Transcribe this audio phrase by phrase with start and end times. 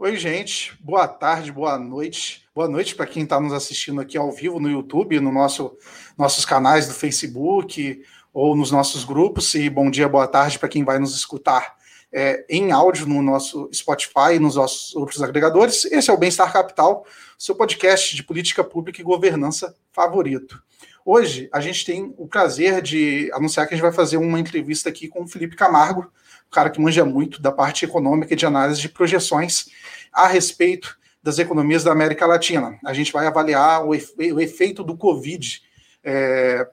[0.00, 0.78] Oi, gente.
[0.78, 2.44] Boa tarde, boa noite.
[2.54, 5.76] Boa noite para quem está nos assistindo aqui ao vivo no YouTube, no nosso
[6.16, 8.00] nossos canais do Facebook
[8.32, 9.52] ou nos nossos grupos.
[9.56, 11.74] E bom dia, boa tarde para quem vai nos escutar
[12.12, 15.84] é, em áudio no nosso Spotify e nos nossos outros agregadores.
[15.86, 17.04] Esse é o Bem-Estar Capital,
[17.36, 20.62] seu podcast de política pública e governança favorito.
[21.04, 24.90] Hoje a gente tem o prazer de anunciar que a gente vai fazer uma entrevista
[24.90, 26.08] aqui com o Felipe Camargo,
[26.48, 29.66] um cara que manja muito da parte econômica e de análise de projeções
[30.12, 32.78] a respeito das economias da América Latina.
[32.84, 35.62] A gente vai avaliar o, efe o efeito do Covid
[36.02, 36.66] é,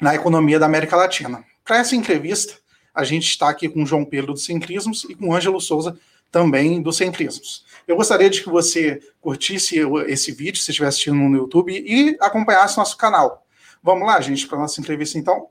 [0.00, 1.44] na economia da América Latina.
[1.64, 2.54] Para essa entrevista,
[2.92, 5.96] a gente está aqui com o João Pedro do Centrismos e com o Ângelo Souza
[6.30, 7.64] também do Centrismos.
[7.86, 9.76] Eu gostaria de que você curtisse
[10.06, 13.46] esse vídeo, se estiver assistindo no YouTube, e acompanhasse nosso canal.
[13.82, 15.48] Vamos lá, gente, para a nossa entrevista então?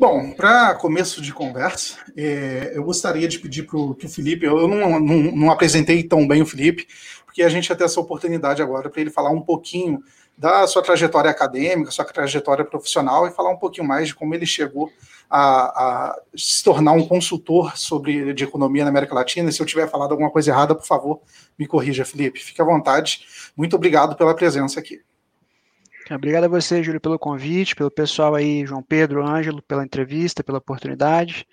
[0.00, 4.98] Bom, para começo de conversa, é, eu gostaria de pedir para o Felipe, eu não,
[4.98, 6.88] não, não, apresentei tão bem o Felipe,
[7.26, 10.02] porque a gente ter essa oportunidade agora para ele falar um pouquinho
[10.38, 14.46] da sua trajetória acadêmica, sua trajetória profissional e falar um pouquinho mais de como ele
[14.46, 14.90] chegou
[15.28, 19.50] a, a se tornar um consultor sobre de economia na América Latina.
[19.50, 21.20] E se eu tiver falado alguma coisa errada, por favor,
[21.58, 22.40] me corrija, Felipe.
[22.40, 23.26] Fique à vontade.
[23.54, 25.02] Muito obrigado pela presença aqui.
[26.16, 30.58] Obrigado a você, Júlio, pelo convite, pelo pessoal aí, João Pedro, Ângelo, pela entrevista, pela
[30.58, 31.46] oportunidade.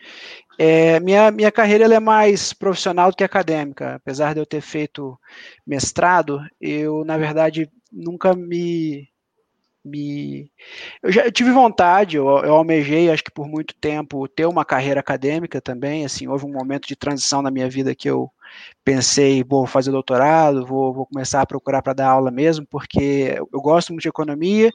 [0.57, 3.95] É, minha, minha carreira é mais profissional do que acadêmica.
[3.95, 5.17] Apesar de eu ter feito
[5.65, 9.07] mestrado, eu, na verdade, nunca me
[9.87, 10.51] me.
[11.01, 14.65] Eu já eu tive vontade, eu, eu, almejei, acho que por muito tempo, ter uma
[14.65, 16.05] carreira acadêmica também.
[16.05, 18.31] Assim, houve um momento de transição na minha vida que eu
[18.83, 23.61] pensei, vou fazer doutorado, vou, vou começar a procurar para dar aula mesmo, porque eu
[23.61, 24.71] gosto muito de economia.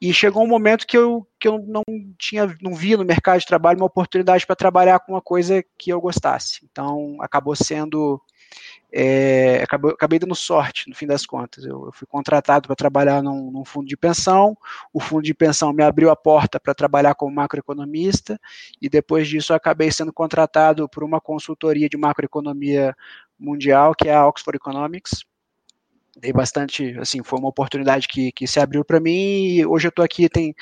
[0.00, 1.82] E chegou um momento que eu, que eu não
[2.18, 5.90] tinha, não via no mercado de trabalho uma oportunidade para trabalhar com uma coisa que
[5.90, 6.60] eu gostasse.
[6.70, 8.20] Então, acabou sendo
[8.90, 11.64] é, acabei, acabei, dando sorte, no fim das contas.
[11.64, 14.56] Eu, eu fui contratado para trabalhar num, num, fundo de pensão,
[14.92, 18.40] o fundo de pensão me abriu a porta para trabalhar como macroeconomista,
[18.80, 22.96] e depois disso acabei sendo contratado por uma consultoria de macroeconomia
[23.38, 25.24] mundial, que é a Oxford Economics.
[26.18, 29.90] Dei bastante, assim, foi uma oportunidade que, que se abriu para mim, e hoje eu
[29.90, 30.54] estou aqui tem,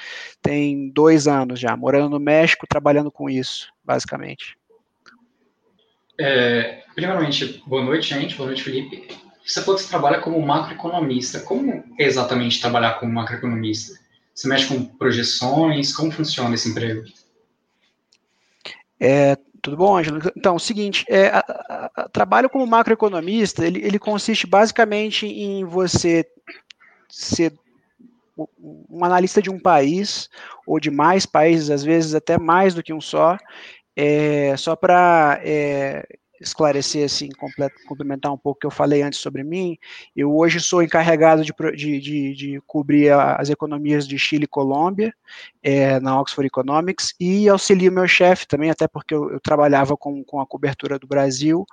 [0.43, 4.58] tem dois anos já, morando no México, trabalhando com isso, basicamente.
[6.19, 8.37] É, primeiramente, boa noite, gente.
[8.37, 9.09] Boa noite, Felipe.
[9.44, 11.41] Você falou que você trabalha como macroeconomista.
[11.41, 13.99] Como é exatamente trabalhar como macroeconomista?
[14.34, 15.94] Você mexe com projeções?
[15.94, 17.05] Como funciona esse emprego?
[18.99, 20.21] É, tudo bom, Ângelo?
[20.37, 25.26] Então, é o seguinte, é, a, a, a, trabalho como macroeconomista, ele, ele consiste basicamente
[25.26, 26.25] em você
[27.09, 27.53] ser
[28.59, 30.28] um analista de um país,
[30.66, 33.38] ou de mais países, às vezes até mais do que um só,
[33.96, 36.06] é, só para é,
[36.40, 37.28] esclarecer, assim,
[37.86, 39.78] complementar um pouco o que eu falei antes sobre mim,
[40.14, 45.14] eu hoje sou encarregado de, de, de, de cobrir as economias de Chile e Colômbia
[45.62, 50.22] é, na Oxford Economics e auxilio meu chefe também, até porque eu, eu trabalhava com,
[50.24, 51.64] com a cobertura do Brasil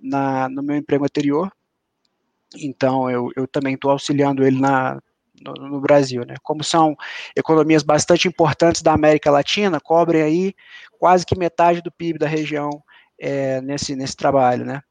[0.00, 1.52] na, no meu emprego anterior,
[2.56, 5.00] então eu, eu também estou auxiliando ele na,
[5.42, 6.34] no, no, Brasil, né?
[6.42, 6.96] Como são
[7.36, 10.54] economias bastante importantes da América Latina, cobrem aí
[10.98, 12.70] quase que metade do PIB da região
[13.18, 14.82] é, nesse, nesse trabalho, né?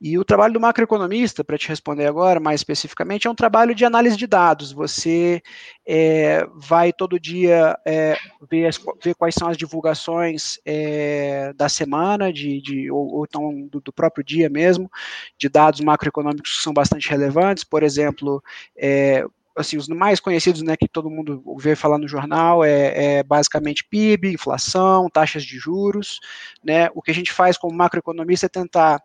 [0.00, 3.84] E o trabalho do macroeconomista, para te responder agora mais especificamente, é um trabalho de
[3.84, 4.72] análise de dados.
[4.72, 5.42] Você
[5.86, 8.16] é, vai todo dia é,
[8.50, 13.66] ver, as, ver, quais são as divulgações é, da semana, de, de ou, ou, então
[13.68, 14.90] do, do, próprio dia mesmo,
[15.36, 17.64] de dados macroeconômicos que são bastante relevantes.
[17.64, 18.42] Por exemplo,
[18.76, 19.24] é,
[19.58, 23.84] assim, os mais conhecidos, né, que todo mundo vê falar no jornal é, é, basicamente
[23.84, 26.20] PIB, inflação, taxas de juros,
[26.64, 29.02] né, o que a gente faz como macroeconomista é tentar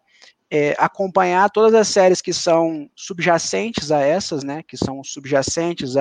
[0.56, 5.96] é, acompanhar todas as séries que são subjacentes a essas, né, que são subjacentes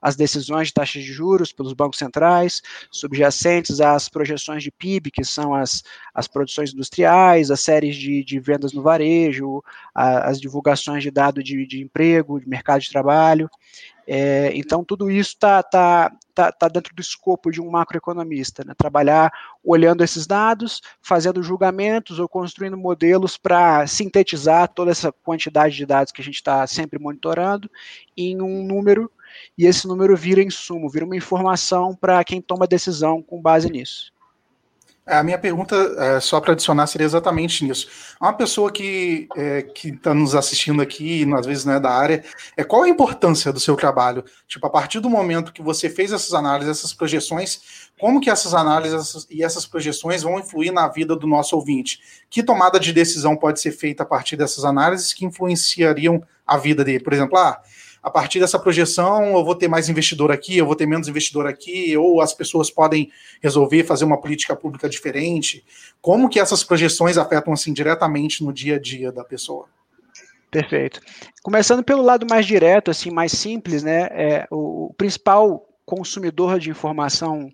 [0.00, 5.22] às decisões de taxas de juros pelos bancos centrais, subjacentes às projeções de PIB, que
[5.22, 5.82] são as,
[6.14, 9.62] as produções industriais, as séries de, de vendas no varejo,
[9.94, 13.50] a, as divulgações de dados de, de emprego, de mercado de trabalho.
[14.06, 18.74] É, então, tudo isso está tá, tá, tá dentro do escopo de um macroeconomista, né?
[18.76, 19.32] trabalhar
[19.64, 26.12] olhando esses dados, fazendo julgamentos ou construindo modelos para sintetizar toda essa quantidade de dados
[26.12, 27.70] que a gente está sempre monitorando
[28.16, 29.10] em um número,
[29.56, 34.12] e esse número vira insumo, vira uma informação para quem toma decisão com base nisso.
[35.04, 37.88] É, a minha pergunta, é, só para adicionar, seria exatamente nisso.
[38.20, 42.24] Uma pessoa que é, está nos assistindo aqui, às vezes não é da área,
[42.56, 44.24] é qual a importância do seu trabalho?
[44.46, 48.54] Tipo, a partir do momento que você fez essas análises, essas projeções, como que essas
[48.54, 52.00] análises e essas projeções vão influir na vida do nosso ouvinte?
[52.30, 56.84] Que tomada de decisão pode ser feita a partir dessas análises que influenciariam a vida
[56.84, 57.02] dele?
[57.02, 57.60] Por exemplo, ah,
[58.02, 61.46] a partir dessa projeção eu vou ter mais investidor aqui, eu vou ter menos investidor
[61.46, 63.10] aqui, ou as pessoas podem
[63.40, 65.64] resolver fazer uma política pública diferente.
[66.00, 69.66] Como que essas projeções afetam assim diretamente no dia a dia da pessoa?
[70.50, 71.00] Perfeito.
[71.42, 74.08] Começando pelo lado mais direto, assim, mais simples, né?
[74.10, 77.50] É, o, principal consumidor de informação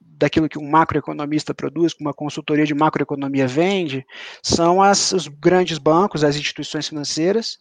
[0.00, 4.04] daquilo que um macroeconomista produz, que uma consultoria de macroeconomia vende,
[4.42, 7.56] são as, os grandes bancos, as instituições financeiras,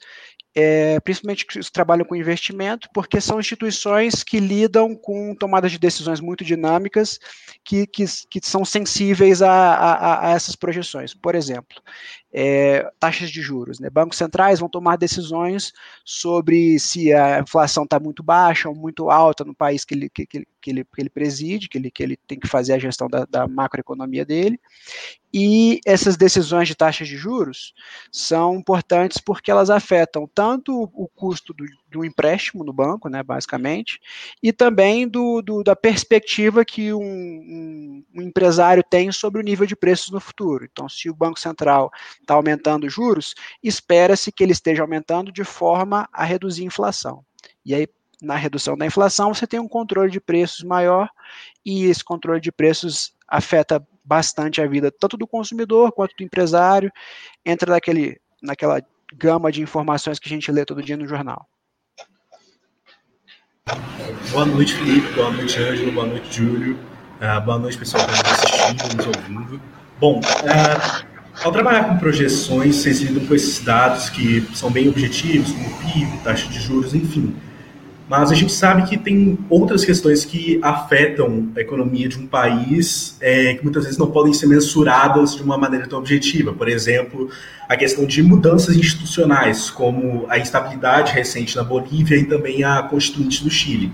[0.62, 6.20] é, principalmente que trabalham com investimento, porque são instituições que lidam com tomadas de decisões
[6.20, 7.18] muito dinâmicas
[7.64, 11.14] que, que, que são sensíveis a, a, a, essas projeções.
[11.14, 11.82] Por exemplo,
[12.32, 13.80] é, taxas de juros.
[13.80, 13.90] Né?
[13.90, 15.74] Bancos centrais vão tomar decisões
[16.06, 20.26] sobre se a inflação está muito baixa ou muito alta no país que ele, que,
[20.26, 23.08] que, que, ele, que ele preside, que ele, que ele tem que fazer a gestão
[23.08, 24.60] da, da macroeconomia dele.
[25.34, 27.74] E essas decisões de taxas de juros
[28.12, 34.00] são importantes porque elas afetam tanto o custo do, do empréstimo no banco, né, basicamente,
[34.42, 39.66] e também do, do da perspectiva que um, um, um, empresário tem sobre o nível
[39.66, 40.66] de preços no futuro.
[40.66, 41.92] Então, se o Banco Central
[42.22, 43.34] está aumentando juros,
[43.64, 47.26] espera-se que ele esteja aumentando de forma a reduzir a inflação.
[47.66, 47.88] E aí,
[48.22, 51.10] na redução da inflação, você tem um controle de preços maior,
[51.66, 56.92] e esse controle de preços afeta bastante a vida tanto do consumidor quanto do empresário,
[57.46, 58.82] entra naquele, naquela
[59.14, 61.48] gama de informações que a gente lê todo dia no jornal.
[64.32, 65.14] Boa noite, Felipe.
[65.14, 65.92] Boa noite, Ângelo.
[65.92, 66.78] Boa noite, Júlio.
[67.20, 69.62] Uh, boa noite, pessoal que está assistindo, nos ouvindo.
[70.00, 71.06] Bom, uh,
[71.44, 76.18] ao trabalhar com projeções, vocês lidam com esses dados que são bem objetivos, como PIB,
[76.24, 77.36] taxa de juros, enfim.
[78.10, 83.16] Mas a gente sabe que tem outras questões que afetam a economia de um país
[83.22, 86.52] é, que muitas vezes não podem ser mensuradas de uma maneira tão objetiva.
[86.52, 87.30] Por exemplo,
[87.70, 93.44] a questão de mudanças institucionais, como a instabilidade recente na Bolívia e também a constituinte
[93.44, 93.92] do Chile.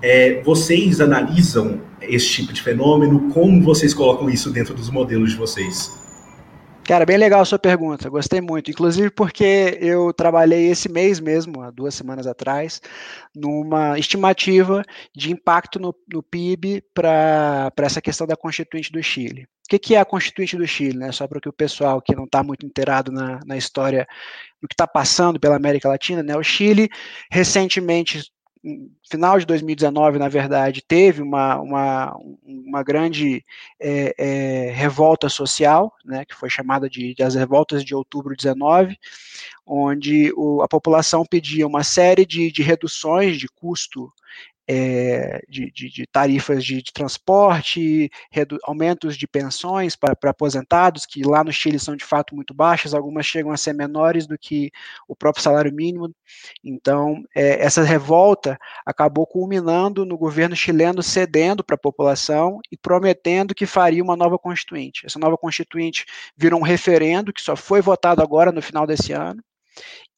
[0.00, 3.28] É, vocês analisam esse tipo de fenômeno?
[3.34, 6.07] Como vocês colocam isso dentro dos modelos de vocês?
[6.88, 8.70] Cara, bem legal a sua pergunta, gostei muito.
[8.70, 12.80] Inclusive porque eu trabalhei esse mês mesmo, há duas semanas atrás,
[13.36, 14.82] numa estimativa
[15.14, 19.42] de impacto no, no PIB para essa questão da Constituinte do Chile.
[19.42, 20.96] O que, que é a Constituinte do Chile?
[20.96, 21.12] Né?
[21.12, 24.08] Só para que o pessoal que não está muito inteirado na, na história
[24.58, 26.38] do que está passando pela América Latina, né?
[26.38, 26.88] o Chile
[27.30, 28.32] recentemente
[29.08, 33.44] final de 2019, na verdade, teve uma, uma, uma grande
[33.80, 38.98] é, é, revolta social, né, que foi chamada de, de as revoltas de outubro 19,
[39.66, 44.12] onde o, a população pedia uma série de, de reduções de custo
[44.68, 48.10] é, de, de, de, tarifas de, de transporte,
[48.64, 53.24] aumentos de pensões para, aposentados, que lá no Chile são de fato muito baixas, algumas
[53.24, 54.70] chegam a ser menores do que
[55.08, 56.14] o próprio salário mínimo.
[56.62, 63.54] Então, é, essa revolta acabou culminando no governo chileno cedendo para a população e prometendo
[63.54, 65.06] que faria uma nova constituinte.
[65.06, 66.04] Essa nova constituinte
[66.36, 69.42] virou um referendo que só foi votado agora no final desse ano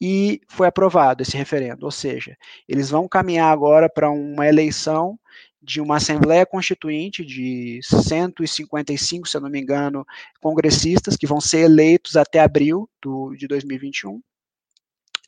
[0.00, 1.84] e foi aprovado esse referendo.
[1.84, 2.36] Ou seja,
[2.68, 5.18] eles vão caminhar agora para uma eleição
[5.62, 10.06] de uma Assembleia Constituinte de 155, se eu não me engano,
[10.40, 14.20] congressistas que vão ser eleitos até abril do, de 2021.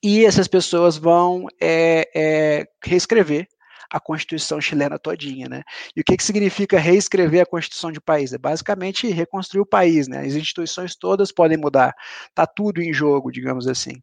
[0.02, 3.47] E essas pessoas vão é, é, reescrever
[3.92, 5.62] a Constituição chilena todinha, né?
[5.94, 8.32] E o que, que significa reescrever a Constituição de país?
[8.32, 10.20] É basicamente reconstruir o país, né?
[10.20, 11.94] As instituições todas podem mudar,
[12.34, 14.02] tá tudo em jogo, digamos assim.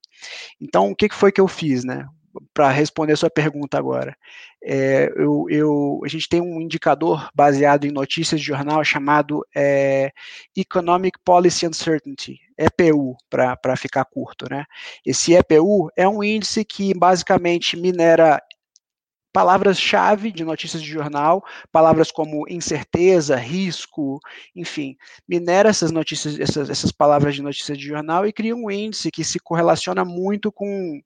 [0.62, 2.06] Então, o que, que foi que eu fiz, né?
[2.54, 4.16] para responder a sua pergunta agora.
[4.64, 10.12] É, eu, eu, a gente tem um indicador baseado em notícias de jornal chamado é,
[10.56, 14.46] Economic Policy Uncertainty, EPU, para ficar curto.
[14.50, 14.66] Né?
[15.06, 18.42] Esse EPU é um índice que basicamente minera
[19.32, 24.20] palavras-chave de notícias de jornal, palavras como incerteza, risco,
[24.56, 29.12] enfim, minera essas notícias, essas, essas palavras de notícias de jornal e cria um índice
[29.12, 31.00] que se correlaciona muito com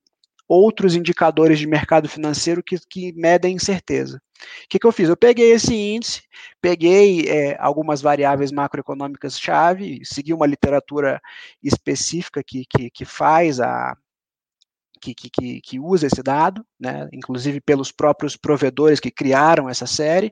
[0.48, 4.22] outros indicadores de mercado financeiro que, que medem incerteza.
[4.66, 5.08] O que, que eu fiz?
[5.08, 6.22] Eu peguei esse índice,
[6.62, 11.22] peguei é, algumas variáveis macroeconômicas-chave, segui uma literatura
[11.62, 13.98] específica que, que, que faz a,
[15.04, 20.32] que, que, que, usa esse dado, né, inclusive pelos próprios provedores que criaram essa série,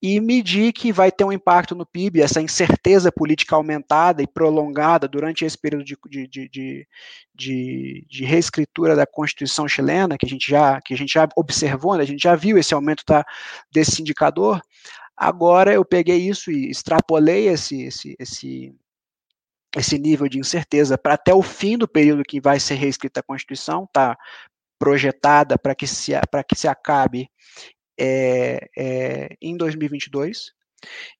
[0.00, 5.08] e medir que vai ter um impacto no PIB, essa incerteza política aumentada e prolongada
[5.08, 6.88] durante esse período de, de, de,
[7.34, 11.96] de, de reescritura da Constituição chilena, que a gente já, que a gente já observou,
[11.96, 13.24] né, a gente já viu esse aumento da,
[13.70, 14.62] desse indicador,
[15.16, 18.74] agora eu peguei isso e extrapolei esse, esse, esse
[19.74, 23.22] esse nível de incerteza para até o fim do período que vai ser reescrita a
[23.22, 24.16] Constituição, está
[24.78, 26.12] projetada para que, se,
[26.48, 27.28] que se acabe
[27.98, 30.54] é, é, em 2022.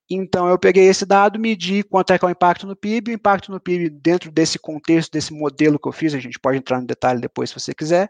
[0.09, 3.13] Então, eu peguei esse dado, medi quanto é que é o impacto no PIB, o
[3.15, 6.79] impacto no PIB dentro desse contexto, desse modelo que eu fiz, a gente pode entrar
[6.79, 8.09] no detalhe depois se você quiser,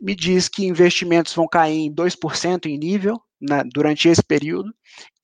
[0.00, 4.74] me diz que investimentos vão cair em 2% em nível na, durante esse período,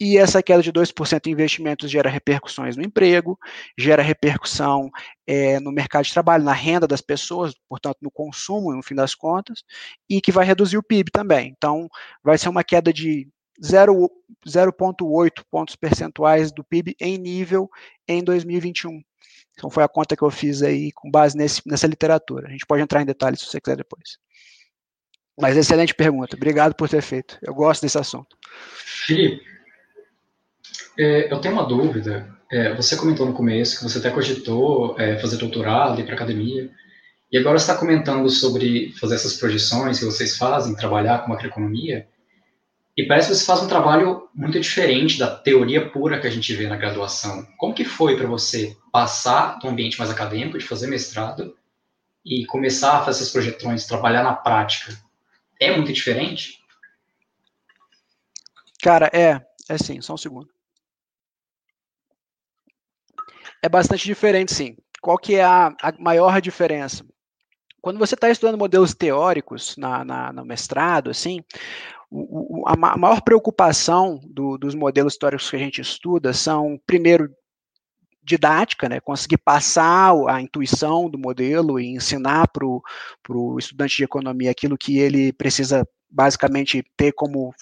[0.00, 3.38] e essa queda de 2% em investimentos gera repercussões no emprego,
[3.78, 4.90] gera repercussão
[5.26, 9.14] é, no mercado de trabalho, na renda das pessoas, portanto, no consumo, no fim das
[9.14, 9.62] contas,
[10.08, 11.52] e que vai reduzir o PIB também.
[11.56, 11.88] Então,
[12.22, 13.28] vai ser uma queda de
[13.60, 17.68] 0,8 pontos percentuais do PIB em nível
[18.06, 19.02] em 2021.
[19.52, 22.48] Então foi a conta que eu fiz aí com base nesse, nessa literatura.
[22.48, 24.18] A gente pode entrar em detalhes se você quiser depois.
[25.38, 26.36] Mas excelente pergunta.
[26.36, 27.38] Obrigado por ter feito.
[27.42, 28.36] Eu gosto desse assunto.
[29.06, 29.42] Felipe,
[30.98, 32.34] é, eu tenho uma dúvida.
[32.50, 36.70] É, você comentou no começo que você até cogitou é, fazer doutorado, ir para academia.
[37.30, 42.08] E agora está comentando sobre fazer essas projeções que vocês fazem, trabalhar com macroeconomia.
[42.96, 46.54] E parece que você faz um trabalho muito diferente da teoria pura que a gente
[46.54, 47.46] vê na graduação.
[47.58, 51.54] Como que foi para você passar do ambiente mais acadêmico, de fazer mestrado,
[52.24, 54.96] e começar a fazer essas projeções, trabalhar na prática?
[55.60, 56.58] É muito diferente?
[58.82, 59.44] Cara, é.
[59.68, 60.48] É sim, só um segundo.
[63.62, 64.76] É bastante diferente, sim.
[65.00, 67.04] Qual que é a, a maior diferença?
[67.80, 71.42] Quando você está estudando modelos teóricos na, na, no mestrado, assim,
[72.10, 77.32] o, o, a, maior preocupação do, dos modelos históricos que a gente estuda são, primeiro,
[78.26, 84.50] didática, né, conseguir passar a intuição do modelo e ensinar para o estudante de economia
[84.50, 87.54] aquilo que ele precisa basicamente ter como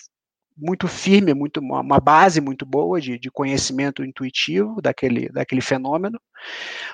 [0.56, 6.18] muito firme, muito uma base muito boa de, de conhecimento intuitivo daquele, daquele fenômeno,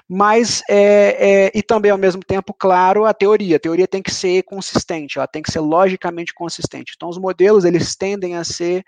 [0.08, 3.56] mas é, é, e também ao mesmo tempo, claro, a teoria.
[3.56, 6.94] A teoria tem que ser consistente, ela tem que ser logicamente consistente.
[6.96, 8.82] Então, os modelos eles tendem a ser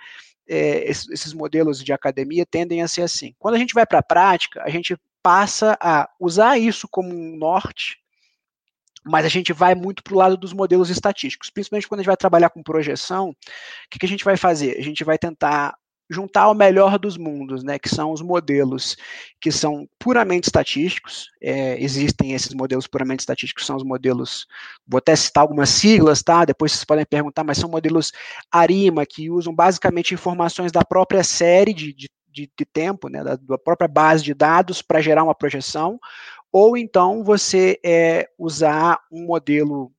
[0.53, 3.35] é, esses, modelos de academia tendem a ser assim.
[3.39, 7.37] Quando a gente vai para a prática, a gente passa a usar isso como um
[7.37, 8.03] norte
[9.05, 12.07] mas a gente vai muito para o lado dos modelos estatísticos, principalmente quando a gente
[12.07, 13.35] vai trabalhar com projeção, o
[13.91, 14.79] que, que a gente vai fazer?
[14.79, 15.75] A gente vai tentar
[16.11, 18.97] juntar o melhor dos mundos, né, que são os modelos
[19.41, 24.47] que são puramente estatísticos, é, existem esses modelos puramente estatísticos, são os modelos,
[24.87, 28.13] vou até citar algumas siglas, tá, depois vocês podem perguntar, mas são modelos
[28.51, 33.59] ARIMA, que usam basicamente informações da própria série de, de de, tempo, né, da, da,
[33.59, 36.01] própria base de dados para gerar uma projeção,
[36.51, 39.93] ou então você é, usar um modelo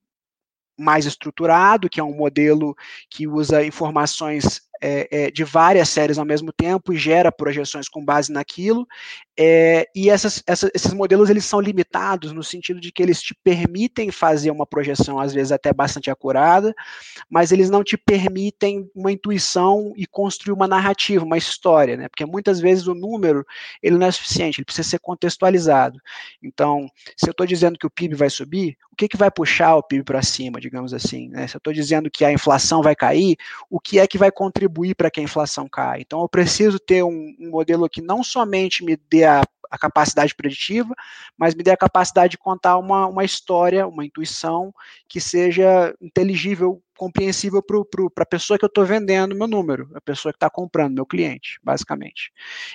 [0.78, 2.74] mais estruturado, que é um modelo
[3.08, 8.04] que usa informações é, é, de várias séries ao mesmo tempo e gera projeções com
[8.04, 8.86] base naquilo.
[9.36, 13.34] É, e essas, essa, esses modelos eles são limitados no sentido de que eles te
[13.42, 16.72] permitem fazer uma projeção às vezes até bastante acurada,
[17.28, 22.08] mas eles não te permitem uma intuição e construir uma narrativa, uma história, né?
[22.08, 23.44] Porque muitas vezes o número
[23.82, 26.00] ele não é suficiente, ele precisa ser contextualizado.
[26.40, 29.74] Então, se eu estou dizendo que o PIB vai subir, o que, que vai puxar
[29.74, 31.28] o PIB para cima, digamos assim?
[31.28, 31.48] Né?
[31.48, 33.36] Se eu estou dizendo que a inflação vai cair,
[33.68, 36.00] o que é que vai contribuir para que a inflação caia?
[36.00, 40.34] Então, eu preciso ter um, um modelo que não somente me dê a, a, capacidade
[40.34, 40.94] preditiva,
[41.36, 44.74] mas me dê a capacidade de contar uma, uma história, uma intuição
[45.08, 50.32] que seja inteligível compreensível para a pessoa que eu estou vendendo meu número, a pessoa
[50.32, 52.32] que está comprando, meu cliente, basicamente.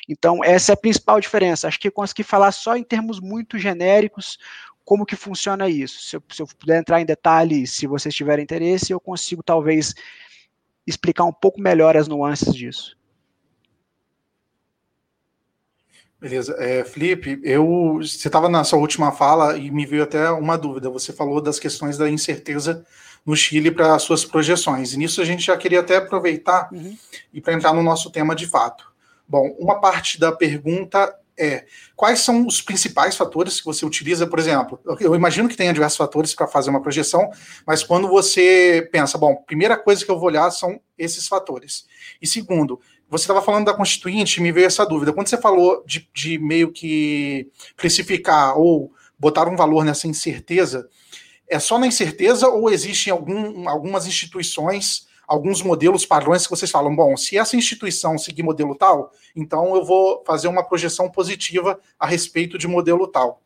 [0.08, 1.68] Então, essa é a principal diferença.
[1.68, 4.38] Acho que eu consegui falar só em termos muito genéricos
[4.89, 6.01] como que funciona isso.
[6.01, 9.94] Se eu, se eu puder entrar em detalhes, se vocês tiverem interesse, eu consigo talvez
[10.89, 12.98] explicar um pouco melhor as nuances disso.
[16.19, 16.53] Beleza.
[16.60, 20.89] É, Felipe, eu, você estava na sua última fala e me veio até uma dúvida.
[20.89, 22.86] Você falou das questões da incerteza
[23.25, 24.93] no Chile para suas projeções.
[24.93, 26.98] E nisso a gente já queria até aproveitar uhum.
[27.34, 28.91] e para entrar no nosso tema de fato.
[29.25, 31.65] Bom, uma parte da pergunta é
[31.96, 35.98] quais são os principais fatores que você utiliza, por exemplo, eu imagino que tenha diversos
[35.98, 37.31] fatores para fazer uma projeção,
[37.65, 41.86] mas quando você pensa, bom, primeira coisa que eu vou olhar são esses fatores.
[42.22, 42.79] E segundo,
[43.10, 45.13] você estava falando da Constituinte, me veio essa dúvida.
[45.13, 50.88] Quando você falou de, de meio que precificar ou botar um valor nessa incerteza,
[51.48, 56.95] é só na incerteza ou existem algum, algumas instituições, alguns modelos padrões que vocês falam,
[56.95, 62.07] bom, se essa instituição seguir modelo tal, então eu vou fazer uma projeção positiva a
[62.07, 63.39] respeito de modelo tal.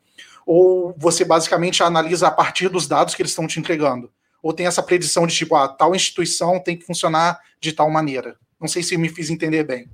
[0.45, 4.09] Ou você basicamente analisa a partir dos dados que eles estão te entregando?
[4.41, 8.37] Ou tem essa predição de tipo, ah, tal instituição tem que funcionar de tal maneira?
[8.59, 9.89] Não sei se me fiz entender bem.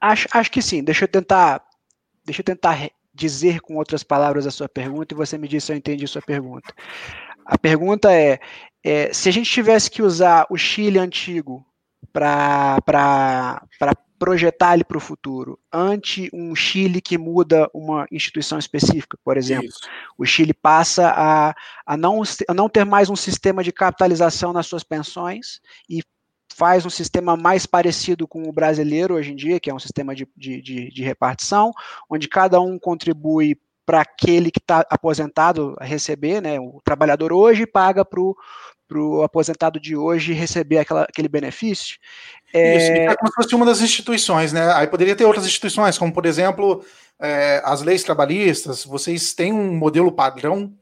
[0.00, 0.82] Acho, acho que sim.
[0.82, 1.62] Deixa eu tentar,
[2.24, 5.72] deixa eu tentar dizer com outras palavras a sua pergunta e você me diz se
[5.72, 6.74] eu entendi a sua pergunta.
[7.44, 8.40] A pergunta é,
[8.86, 11.66] é se a gente tivesse que usar o Chile antigo
[12.12, 12.80] para
[14.18, 19.66] projetar ele para o futuro, ante um Chile que muda uma instituição específica, por exemplo.
[19.66, 19.80] Isso.
[20.16, 24.66] O Chile passa a, a, não, a não ter mais um sistema de capitalização nas
[24.66, 26.02] suas pensões e
[26.54, 30.14] faz um sistema mais parecido com o brasileiro hoje em dia, que é um sistema
[30.14, 31.72] de, de, de, de repartição,
[32.08, 36.58] onde cada um contribui para aquele que está aposentado a receber, né?
[36.58, 38.36] O trabalhador hoje paga para o
[39.24, 41.98] aposentado de hoje receber aquela, aquele benefício.
[42.52, 42.76] É...
[42.76, 44.72] Isso, é como se fosse uma das instituições, né?
[44.72, 46.84] Aí poderia ter outras instituições, como por exemplo
[47.18, 48.84] é, as leis trabalhistas.
[48.84, 50.72] Vocês têm um modelo padrão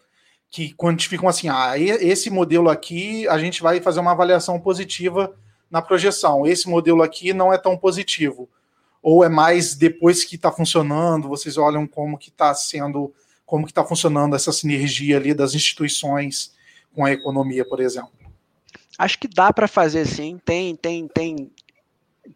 [0.50, 5.34] que quantificam assim, ah, esse modelo aqui a gente vai fazer uma avaliação positiva
[5.68, 6.46] na projeção.
[6.46, 8.48] Esse modelo aqui não é tão positivo.
[9.02, 13.12] Ou é mais depois que está funcionando, vocês olham como que está sendo,
[13.44, 16.54] como que está funcionando essa sinergia ali das instituições
[16.94, 18.12] com a economia, por exemplo.
[18.98, 20.38] Acho que dá para fazer sim.
[20.44, 21.50] Tem, tem, tem,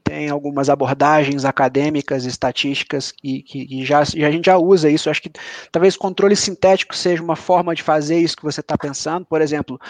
[0.02, 5.08] tem algumas abordagens acadêmicas, estatísticas que, que, que já, já, a gente já usa isso.
[5.08, 5.30] Acho que
[5.70, 9.24] talvez controle sintético seja uma forma de fazer isso que você está pensando.
[9.24, 9.80] Por exemplo,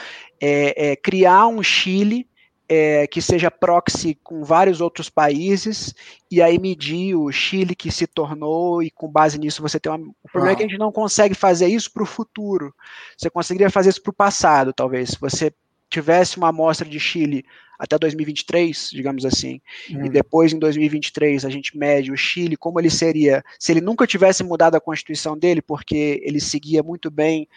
[0.41, 2.27] é, é, criar um Chile
[2.69, 5.95] é, que seja proxy com vários outros países
[6.31, 9.99] e aí medir o Chile que se tornou e com base nisso você tem uma...
[10.23, 10.52] O problema ah.
[10.52, 12.75] é que a gente não consegue fazer isso para o futuro.
[13.17, 15.11] Você conseguiria fazer isso para o passado, talvez.
[15.11, 15.52] Se você
[15.89, 17.45] tivesse uma amostra de Chile
[17.78, 20.04] até 2023, digamos assim, hum.
[20.04, 24.07] e depois em 2023 a gente mede o Chile, como ele seria se ele nunca
[24.07, 27.49] tivesse mudado a constituição dele, porque ele seguia muito bem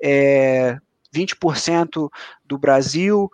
[0.00, 0.78] é,
[1.14, 2.08] 20%
[2.44, 3.30] do Brasil,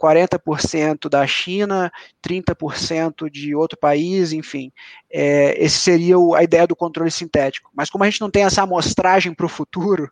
[0.00, 1.92] 40% da China,
[2.26, 4.72] 30% de outro país, enfim.
[5.10, 7.70] É, esse seria o, a ideia do controle sintético.
[7.74, 10.10] Mas como a gente não tem essa amostragem para o futuro,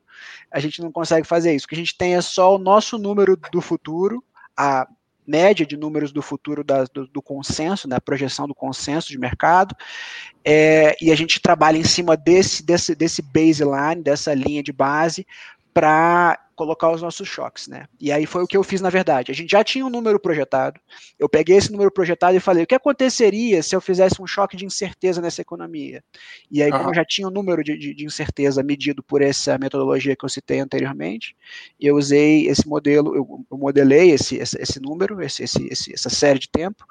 [0.51, 1.64] a gente não consegue fazer isso.
[1.64, 4.22] O que a gente tem é só o nosso número do futuro,
[4.57, 4.87] a
[5.27, 9.18] média de números do futuro da, do, do, consenso, né, a projeção do consenso de
[9.18, 9.77] mercado,
[10.42, 15.27] é, e a gente trabalha em cima desse, desse, desse baseline, dessa linha de base,
[15.72, 17.87] para colocar os nossos choques, né?
[18.00, 19.31] E aí foi o que eu fiz na verdade.
[19.31, 20.81] A gente já tinha um número projetado.
[21.16, 24.57] Eu peguei esse número projetado e falei: o que aconteceria se eu fizesse um choque
[24.57, 26.02] de incerteza nessa economia?
[26.50, 26.78] E aí, uhum.
[26.78, 30.24] como eu já tinha um número de, de, de, incerteza medido por essa metodologia que
[30.24, 31.37] eu citei anteriormente,
[31.81, 36.40] eu usei esse modelo, eu, eu modelei esse, esse, esse número, esse, esse, essa série
[36.40, 36.85] de tempo,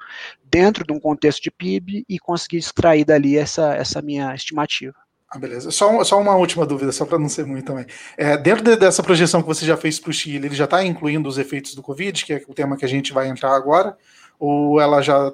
[0.44, 4.94] dentro de um contexto de PIB e consegui extrair dali essa, essa minha estimativa.
[5.30, 5.70] Ah, beleza.
[5.70, 7.84] Só, só uma última dúvida, só para não ser muito também.
[8.16, 10.82] É, dentro de, dessa projeção que você já fez para o Chile, ele já está
[10.82, 13.96] incluindo os efeitos do Covid, que é o tema que a gente vai entrar agora,
[14.38, 15.30] ou ela já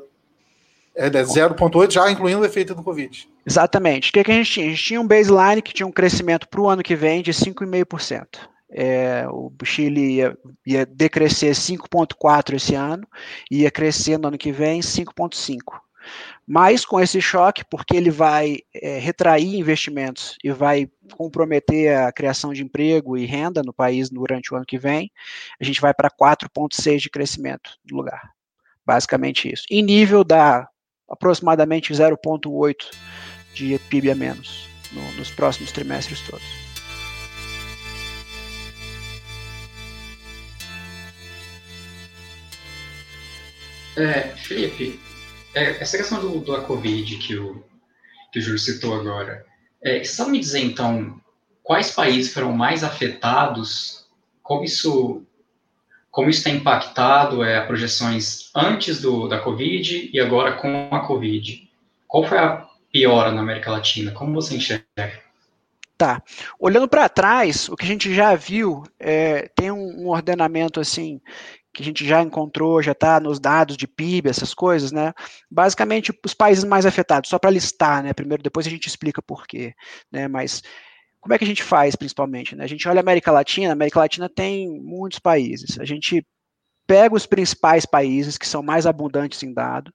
[0.97, 3.29] é 0,8, já incluindo o efeito do Covid?
[3.47, 4.11] Exatamente.
[4.11, 4.67] O que, que a gente tinha?
[4.67, 7.33] A gente tinha um baseline que tinha um crescimento para o ano que vem de
[7.33, 8.27] 5,5%.
[8.77, 13.07] É, o Chile ia, ia decrescer 5,4% esse ano,
[13.49, 15.84] ia crescer no ano que vem 5,5%.
[16.47, 22.53] Mas com esse choque, porque ele vai é, retrair investimentos e vai comprometer a criação
[22.53, 25.11] de emprego e renda no país durante o ano que vem,
[25.59, 28.31] a gente vai para 4,6% de crescimento no lugar.
[28.85, 29.65] Basicamente isso.
[29.71, 30.69] Em nível da
[31.09, 32.77] aproximadamente 0,8%
[33.55, 36.45] de PIB a menos no, nos próximos trimestres todos.
[43.97, 44.99] É, Felipe,
[45.55, 47.65] é, essa questão do, do Covid que o,
[48.33, 49.45] que o Júlio citou agora,
[49.83, 51.21] é, sabe me dizer, então,
[51.63, 54.07] quais países foram mais afetados,
[54.43, 55.25] como isso
[56.11, 61.69] como isso tem impactado é, projeções antes do, da Covid e agora com a Covid.
[62.07, 64.13] Qual foi a piora na América Latina?
[64.13, 64.85] Como você enxerga?
[65.99, 66.23] Tá.
[66.59, 71.21] Olhando para trás, o que a gente já viu é, tem um, um, ordenamento assim
[71.75, 75.13] que a gente já encontrou, já está nos dados de PIB, essas coisas, né?
[75.51, 78.13] Basicamente, os países mais afetados, só para listar, né?
[78.13, 79.75] Primeiro, depois a gente explica por quê,
[80.11, 80.29] né?
[80.29, 80.63] Mas
[81.21, 82.55] como é que a gente faz, principalmente?
[82.55, 82.65] Né?
[82.65, 85.81] A gente olha a América Latina, a América Latina tem muitos países.
[85.81, 86.23] A gente
[86.87, 89.91] pega os principais países que são mais abundantes em dado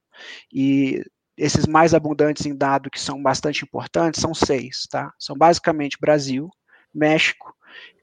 [0.52, 1.00] e
[1.36, 5.12] esses mais abundantes em dado que são bastante importantes são seis, tá?
[5.18, 6.50] São basicamente Brasil,
[6.92, 7.54] México,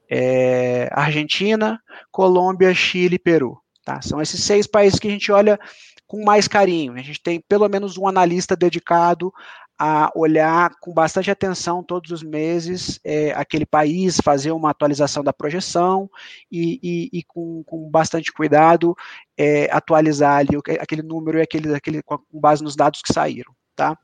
[0.10, 3.62] é, Argentina, Colômbia, Chile e Peru.
[3.88, 4.02] Tá?
[4.02, 5.58] São esses seis países que a gente olha
[6.06, 6.92] com mais carinho.
[6.92, 9.34] A gente tem pelo menos um analista dedicado
[9.80, 15.32] a olhar com bastante atenção todos os meses é, aquele país, fazer uma atualização da
[15.32, 16.12] projeção
[16.52, 18.94] e, e, e com, com, bastante cuidado
[19.38, 23.56] é, atualizar ali aquele número e aquele, aquele, com base nos dados que saíram.
[23.74, 23.98] Tá?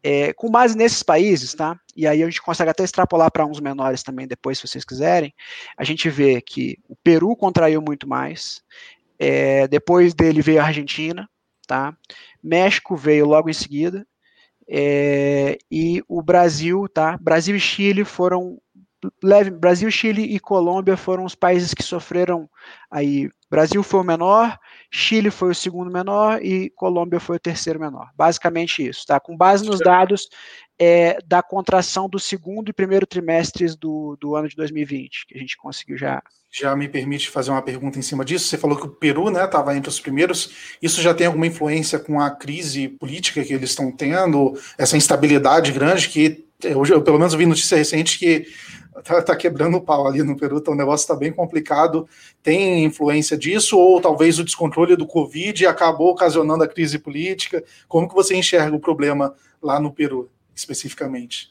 [0.00, 1.76] É, com base nesses países, tá?
[1.96, 5.34] E aí a gente consegue até extrapolar para uns menores também depois, se vocês quiserem.
[5.76, 8.62] A gente vê que o Peru contraiu muito mais,
[9.18, 11.28] é, depois dele veio a Argentina,
[11.66, 11.96] tá?
[12.42, 14.06] México veio logo em seguida.
[14.68, 17.18] É, e o Brasil, tá?
[17.18, 18.58] Brasil e Chile foram
[19.22, 22.48] leve, Brasil, Chile e Colômbia foram os países que sofreram
[22.90, 23.30] aí.
[23.50, 24.58] Brasil foi o menor,
[24.90, 28.10] Chile foi o segundo menor e Colômbia foi o terceiro menor.
[28.16, 29.20] Basicamente isso, tá?
[29.20, 30.28] Com base nos dados
[30.78, 35.40] é, da contração do segundo e primeiro trimestres do, do ano de 2020, que a
[35.40, 36.22] gente conseguiu já.
[36.50, 38.46] Já me permite fazer uma pergunta em cima disso?
[38.46, 40.76] Você falou que o Peru estava né, entre os primeiros.
[40.80, 45.72] Isso já tem alguma influência com a crise política que eles estão tendo, essa instabilidade
[45.72, 48.46] grande que eu, eu pelo menos vi notícia recente que
[49.02, 52.08] tá, tá, quebrando o pau ali no Peru, então o negócio está bem complicado.
[52.42, 57.64] Tem influência disso, ou talvez o descontrole do Covid acabou ocasionando a crise política?
[57.88, 61.48] Como que você enxerga o problema lá no Peru, especificamente?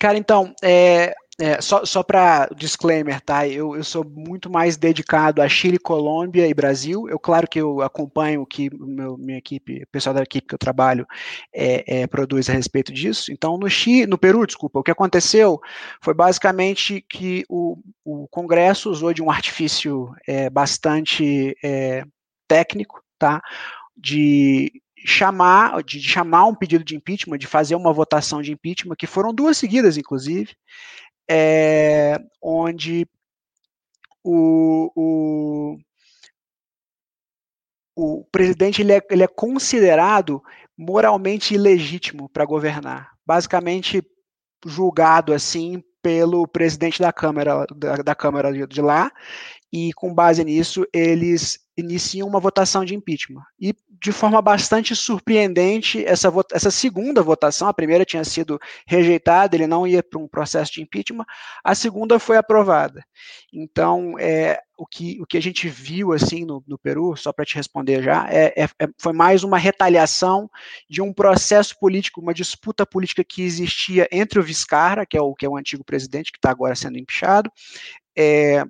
[0.00, 3.48] Cara, então, é, é, só só para disclaimer, tá?
[3.48, 7.08] Eu, eu sou muito mais dedicado a Chile, Colômbia e Brasil.
[7.08, 10.54] Eu, claro que eu acompanho o que meu, minha equipe, o pessoal da equipe que
[10.54, 11.06] eu trabalho
[11.54, 13.32] é, é, produz a respeito disso.
[13.32, 15.58] Então, no Chile, no Peru, desculpa, o que aconteceu
[16.02, 22.04] foi basicamente que o, o Congresso usou de um artifício é, bastante é,
[22.46, 23.40] técnico, tá?
[23.96, 24.70] De
[25.06, 29.32] chamar, de chamar um pedido de impeachment, de fazer uma votação de impeachment, que foram
[29.32, 30.54] duas seguidas, inclusive,
[31.32, 33.06] é, onde
[34.24, 35.78] o, o,
[37.96, 40.42] o presidente ele é, ele é considerado
[40.76, 43.12] moralmente ilegítimo para governar.
[43.24, 44.02] Basicamente
[44.66, 49.12] julgado assim pelo presidente da Câmara da, da Câmara de, de lá
[49.72, 53.42] e com base nisso eles iniciam uma votação de impeachment.
[53.60, 59.66] E, de forma bastante surpreendente, essa, essa segunda votação, a primeira tinha sido rejeitada, ele
[59.66, 61.26] não ia para um processo de impeachment,
[61.62, 63.04] a segunda foi aprovada.
[63.52, 67.44] Então, é, o, que, o que a gente viu assim no, no Peru, só para
[67.44, 70.50] te responder já, é, é, é, foi mais uma retaliação
[70.88, 75.34] de um processo político, uma disputa política que existia entre o Vizcarra, que é o,
[75.34, 77.52] que é o antigo presidente, que está agora sendo empichado,
[78.16, 78.64] é,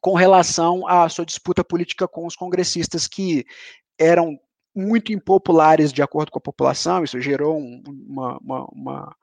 [0.00, 3.44] com relação à sua disputa política com os congressistas que
[3.98, 4.38] eram
[4.74, 9.16] muito impopulares de acordo com a população, isso gerou um, uma, uma, uma,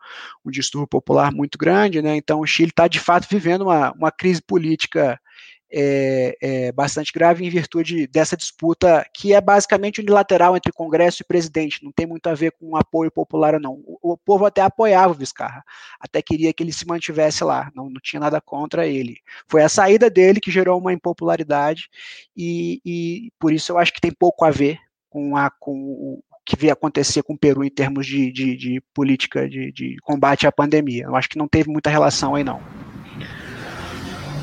[0.46, 2.16] um distúrbio popular muito grande, né?
[2.18, 5.20] Então o Chile está de fato vivendo uma, uma crise política
[5.72, 11.26] é, é, bastante grave em virtude dessa disputa que é basicamente unilateral entre Congresso e
[11.26, 13.74] presidente, não tem muito a ver com apoio popular ou não.
[13.86, 15.64] O, o povo até apoiava o Vizcarra,
[16.00, 19.18] até queria que ele se mantivesse lá, não, não tinha nada contra ele.
[19.48, 21.90] Foi a saída dele que gerou uma impopularidade
[22.36, 26.24] e, e por isso eu acho que tem pouco a ver com, a, com o
[26.46, 30.48] que veio acontecer com o Peru em termos de, de, de política de, de combate
[30.48, 31.04] à pandemia.
[31.04, 32.62] Eu acho que não teve muita relação aí não.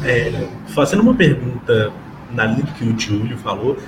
[0.05, 1.93] É, fazendo uma pergunta
[2.33, 3.79] na linha que o Júlio falou,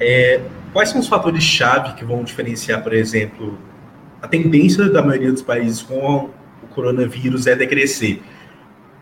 [0.00, 0.40] é,
[0.72, 3.58] quais são os fatores-chave que vão diferenciar, por exemplo,
[4.20, 6.30] a tendência da maioria dos países com
[6.62, 8.20] o coronavírus é decrescer,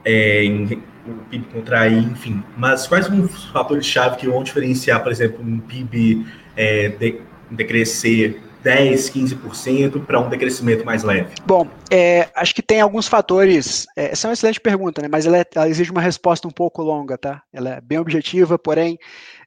[0.05, 2.42] é, em, o PIB contrair, enfim.
[2.57, 7.20] Mas quais são os fatores-chave que vão diferenciar, por exemplo, um PIB é, de,
[7.51, 11.35] decrescer 10, 15% para um decrescimento mais leve?
[11.46, 13.87] Bom, é, acho que tem alguns fatores.
[13.96, 15.09] É, essa é uma excelente pergunta, né?
[15.11, 17.42] Mas ela, é, ela, exige uma resposta um pouco longa, tá?
[17.53, 18.99] Ela é bem objetiva, porém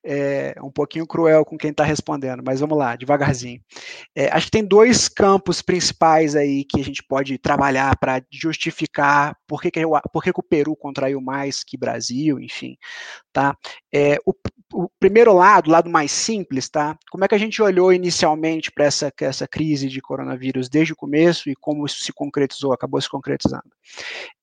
[0.06, 3.62] é, um pouquinho cruel com quem está respondendo, mas vamos lá, devagarzinho.
[4.16, 9.36] É, acho que tem dois campos principais aí que a gente pode trabalhar para justificar
[9.48, 12.76] por que, que, por que, que o Peru contraiu mais que Brasil, enfim.
[13.32, 13.56] Tá?
[13.94, 14.34] É, o,
[14.74, 16.98] o primeiro lado, o lado mais simples, tá?
[17.12, 20.96] Como é que a gente olhou inicialmente para essa, essa crise de coronavírus desde o
[20.96, 23.70] começo e como isso se concretizou, acabou se concretizando?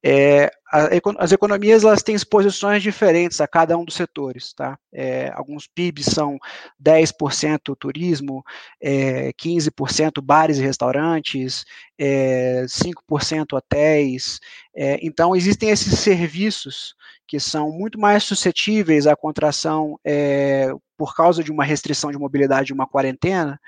[0.03, 4.79] É, a, as economias elas têm exposições diferentes a cada um dos setores, tá?
[4.93, 6.39] É, alguns PIBs são
[6.83, 8.45] 10% turismo,
[8.81, 11.65] é, 15% bares e restaurantes,
[11.99, 14.39] é, 5% hotéis.
[14.75, 16.95] É, então existem esses serviços
[17.27, 22.73] que são muito mais suscetíveis à contração é, por causa de uma restrição de mobilidade,
[22.73, 23.59] uma quarentena,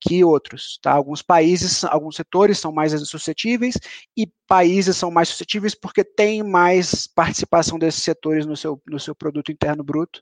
[0.00, 0.78] que outros.
[0.82, 0.92] Tá?
[0.92, 3.74] Alguns países, alguns setores são mais suscetíveis
[4.16, 9.14] e países são mais suscetíveis porque têm mais participação desses setores no seu, no seu
[9.14, 10.20] produto interno bruto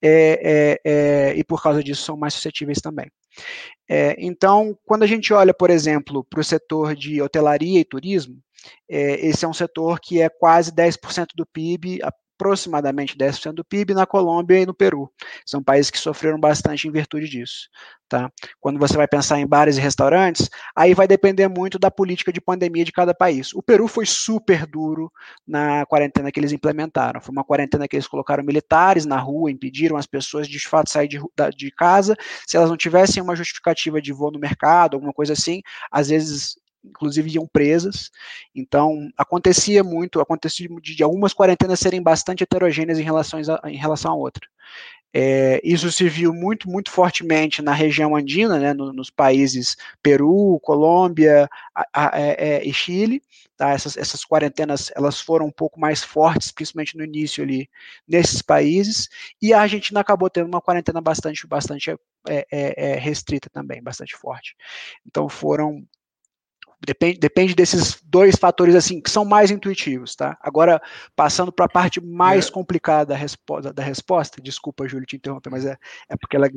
[0.00, 3.10] é, é, é e por causa disso são mais suscetíveis também.
[3.88, 8.40] É, então, quando a gente olha, por exemplo, para o setor de hotelaria e turismo,
[8.88, 12.00] é, esse é um setor que é quase 10% do PIB,
[12.36, 15.10] aproximadamente 10% do PIB na Colômbia e no Peru.
[15.44, 17.68] São países que sofreram bastante em virtude disso.
[18.08, 18.30] Tá?
[18.60, 22.40] Quando você vai pensar em bares e restaurantes, aí vai depender muito da política de
[22.40, 23.52] pandemia de cada país.
[23.52, 25.10] O Peru foi super duro
[25.46, 27.20] na quarentena que eles implementaram.
[27.20, 30.90] Foi uma quarentena que eles colocaram militares na rua, impediram as pessoas de, de fato
[30.90, 31.18] sair de,
[31.56, 32.14] de casa.
[32.46, 36.56] Se elas não tivessem uma justificativa de voo no mercado, alguma coisa assim, às vezes
[36.88, 38.10] inclusive iam presas.
[38.54, 44.12] Então, acontecia muito, acontecia de, algumas quarentenas serem bastante heterogêneas em relação a, em relação
[44.12, 44.46] a outra.
[45.18, 50.60] É, isso se viu muito, muito fortemente na região andina, né, no, nos países Peru,
[50.62, 53.22] Colômbia a, a, é, é, e Chile.
[53.56, 57.70] Tá, essas, essas quarentenas elas foram um pouco mais fortes, principalmente no início ali
[58.06, 59.08] nesses países.
[59.40, 61.96] E a Argentina acabou tendo uma quarentena bastante, bastante é,
[62.28, 62.46] é,
[62.76, 64.54] é, restrita também, bastante forte.
[65.06, 65.82] Então foram
[66.86, 70.38] Depende, depende desses dois fatores assim que são mais intuitivos, tá?
[70.40, 70.80] Agora,
[71.16, 72.50] passando para a parte mais é.
[72.52, 75.76] complicada da resposta, da resposta, desculpa, Júlio, te interromper, mas é,
[76.08, 76.48] é porque ela,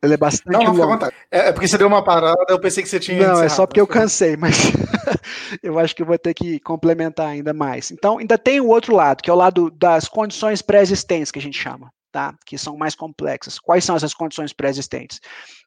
[0.00, 1.12] ela é bastante não, não, longa.
[1.30, 3.28] É, é porque você deu uma parada, eu pensei que você tinha.
[3.28, 4.72] Não, é só porque eu cansei, mas
[5.62, 7.90] eu acho que eu vou ter que complementar ainda mais.
[7.90, 11.42] Então, ainda tem o outro lado, que é o lado das condições pré-existentes, que a
[11.42, 12.34] gente chama, tá?
[12.46, 13.58] Que são mais complexas.
[13.58, 15.20] Quais são essas condições pré-existentes?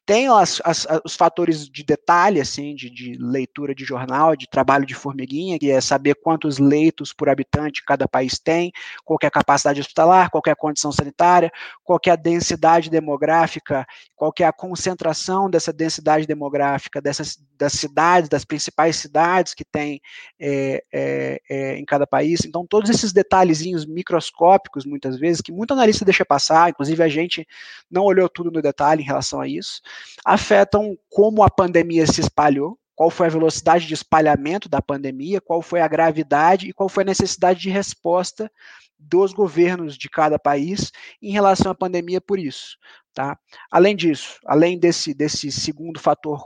[0.06, 4.86] Tem as, as, os fatores de detalhe, assim, de, de, leitura de jornal, de trabalho
[4.86, 8.72] de formiguinha, que é saber quantos leitos por habitante cada país tem,
[9.04, 11.50] qual é a capacidade hospitalar, qual é a condição sanitária,
[11.82, 18.28] qual é a densidade demográfica, qual é a concentração dessa densidade demográfica dessas das cidades,
[18.28, 20.00] das principais cidades que tem
[20.38, 22.44] é, é, é, em cada país.
[22.44, 27.46] Então, todos esses detalhezinhos microscópicos, muitas vezes, que muito analista deixa passar, inclusive a gente
[27.90, 29.80] não olhou tudo no detalhe em relação a isso,
[30.24, 35.60] afetam como a pandemia se espalhou, qual foi a velocidade de espalhamento da pandemia, qual
[35.60, 38.50] foi a gravidade e qual foi a necessidade de resposta
[38.98, 42.78] dos governos de cada país em relação à pandemia por isso.
[43.12, 43.38] Tá?
[43.70, 46.44] Além disso, além desse, desse segundo fator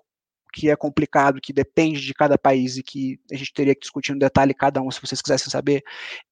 [0.52, 4.12] que é complicado, que depende de cada país e que a gente teria que discutir
[4.12, 5.82] no detalhe cada um, se vocês quisessem saber,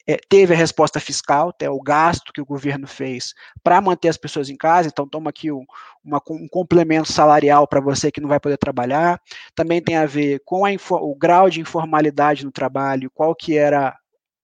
[0.07, 4.16] é, teve a resposta fiscal, até o gasto que o governo fez para manter as
[4.16, 5.64] pessoas em casa, então toma aqui um,
[6.04, 9.20] uma, um complemento salarial para você que não vai poder trabalhar,
[9.54, 13.96] também tem a ver com a, o grau de informalidade no trabalho, qual que era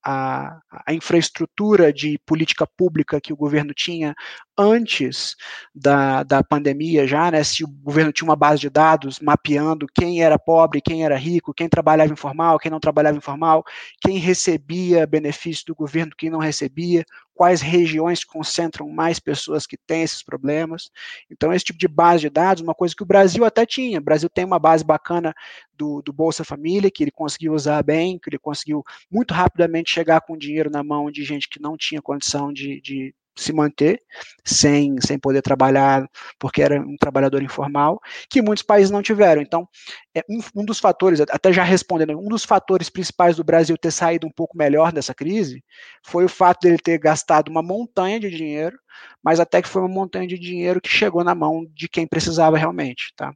[0.04, 4.14] a, a, infraestrutura de política pública que o governo tinha
[4.56, 5.34] antes
[5.74, 10.22] da, da pandemia já, né, se o governo tinha uma base de dados mapeando quem
[10.22, 13.64] era pobre, quem era rico, quem trabalhava informal, quem não trabalhava informal,
[14.00, 20.02] quem recebia benefício do governo, quem não recebia, quais regiões concentram mais pessoas que têm
[20.02, 20.90] esses problemas.
[21.30, 23.98] Então, esse tipo de base de dados, uma coisa que o Brasil até tinha.
[23.98, 25.34] O Brasil tem uma base bacana
[25.72, 30.20] do, do Bolsa Família, que ele conseguiu usar bem, que ele conseguiu muito rapidamente chegar
[30.20, 34.00] com dinheiro na mão de gente que não tinha condição de, de se manter
[34.44, 39.42] sem, sem poder trabalhar porque era um trabalhador informal, que muitos países não tiveram.
[39.42, 39.68] Então,
[40.14, 43.90] é um, um, dos fatores, até já respondendo, um dos fatores principais do Brasil ter
[43.90, 45.64] saído um pouco melhor dessa crise
[46.04, 48.78] foi o fato dele ter gastado uma montanha de dinheiro,
[49.22, 52.56] mas até que foi uma montanha de dinheiro que chegou na mão de quem precisava
[52.56, 53.34] realmente, tá?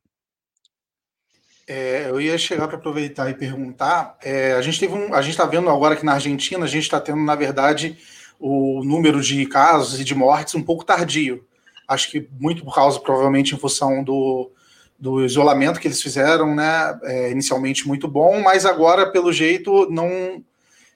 [1.66, 4.16] É, eu ia chegar para aproveitar e perguntar.
[4.22, 6.84] É, a gente teve um, a gente está vendo agora que na Argentina a gente
[6.84, 7.98] está tendo na verdade
[8.38, 11.44] o número de casos e de mortes um pouco tardio.
[11.86, 14.50] Acho que muito por causa, provavelmente, em função do,
[14.98, 16.98] do isolamento que eles fizeram, né?
[17.02, 20.42] É, inicialmente muito bom, mas agora, pelo jeito, não.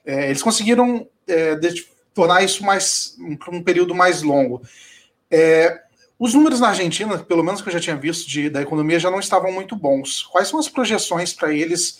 [0.05, 1.57] É, eles conseguiram é,
[2.13, 4.61] tornar isso mais um, um período mais longo.
[5.31, 5.81] É,
[6.19, 9.09] Os números na Argentina, pelo menos que eu já tinha visto de, da economia, já
[9.09, 10.23] não estavam muito bons.
[10.23, 11.99] Quais são as projeções para eles,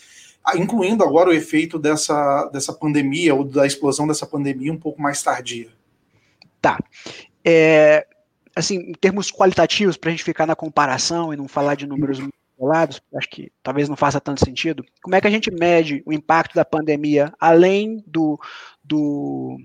[0.56, 5.22] incluindo agora o efeito dessa, dessa pandemia ou da explosão dessa pandemia um pouco mais
[5.22, 5.70] tardia?
[6.62, 6.80] Tá.
[7.44, 8.06] É,
[8.56, 12.20] assim, em termos qualitativos, para a gente ficar na comparação e não falar de números
[12.58, 14.86] isolados, acho que talvez não faça tanto sentido.
[15.02, 18.40] Como é que a gente mede o impacto da pandemia além do,
[18.84, 19.58] do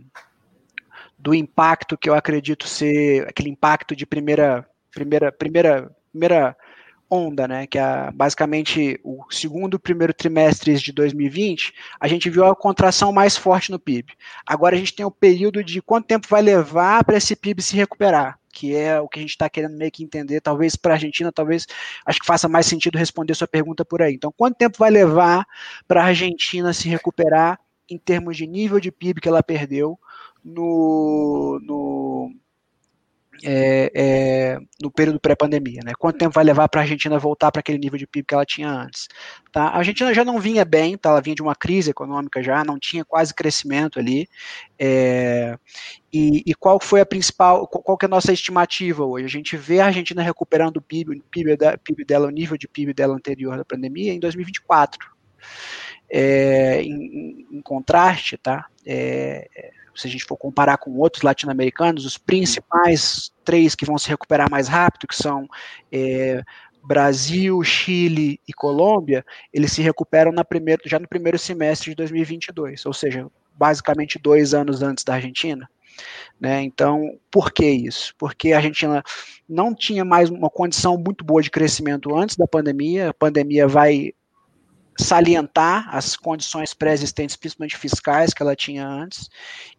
[1.18, 6.56] do impacto que eu acredito ser aquele impacto de primeira primeira primeira primeira
[7.10, 12.44] onda, né, que é basicamente o segundo e primeiro trimestres de 2020, a gente viu
[12.44, 14.12] a contração mais forte no PIB.
[14.46, 17.76] Agora a gente tem o período de quanto tempo vai levar para esse PIB se
[17.76, 20.96] recuperar, que é o que a gente está querendo meio que entender, talvez para a
[20.96, 21.66] Argentina, talvez
[22.04, 24.14] acho que faça mais sentido responder sua pergunta por aí.
[24.14, 25.46] Então, quanto tempo vai levar
[25.86, 29.98] para a Argentina se recuperar em termos de nível de PIB que ela perdeu
[30.44, 32.32] no, no,
[33.44, 35.92] é, é, no período pré-pandemia, né?
[35.98, 38.44] Quanto tempo vai levar para a Argentina voltar para aquele nível de PIB que ela
[38.44, 39.08] tinha antes?
[39.52, 39.64] Tá?
[39.68, 41.10] A Argentina já não vinha bem, tá?
[41.10, 44.28] ela vinha de uma crise econômica já, não tinha quase crescimento ali.
[44.78, 45.56] É,
[46.12, 49.26] e, e, qual foi a principal, qual que é a nossa estimativa hoje?
[49.26, 52.56] A gente vê a Argentina recuperando o PIB, o PIB, da, PIB dela, o nível
[52.56, 54.98] de PIB dela anterior da pandemia em 2024.
[56.10, 58.66] É, em, em, contraste, tá?
[58.86, 59.46] É,
[59.98, 64.50] se a gente for comparar com outros latino-americanos, os principais três que vão se recuperar
[64.50, 65.48] mais rápido, que são
[65.90, 66.42] é,
[66.84, 72.86] Brasil, Chile e Colômbia, eles se recuperam na primeiro, já no primeiro semestre de 2022,
[72.86, 75.68] ou seja, basicamente dois anos antes da Argentina.
[76.40, 76.62] Né?
[76.62, 78.14] Então, por que isso?
[78.16, 79.02] Porque a Argentina
[79.48, 84.12] não tinha mais uma condição muito boa de crescimento antes da pandemia, a pandemia vai
[84.98, 89.28] salientar as condições pré-existentes, principalmente fiscais, que ela tinha antes,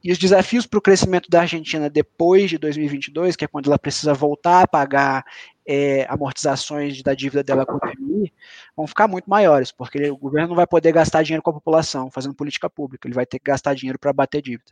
[0.04, 3.78] e os desafios para o crescimento da Argentina depois de 2022, que é quando ela
[3.78, 5.26] precisa voltar a pagar
[5.68, 8.34] é, amortizações da dívida dela com o FMI,
[8.76, 12.10] vão ficar muito maiores, porque o governo não vai poder gastar dinheiro com a população
[12.10, 14.72] fazendo política pública, ele vai ter que gastar dinheiro para bater dívida.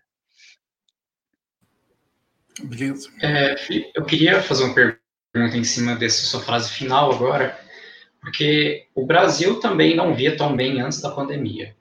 [3.21, 3.55] É,
[3.95, 7.59] eu queria fazer uma pergunta em cima dessa sua frase final agora,
[8.27, 11.73] porque o Brasil também não via tão bem antes da pandemia.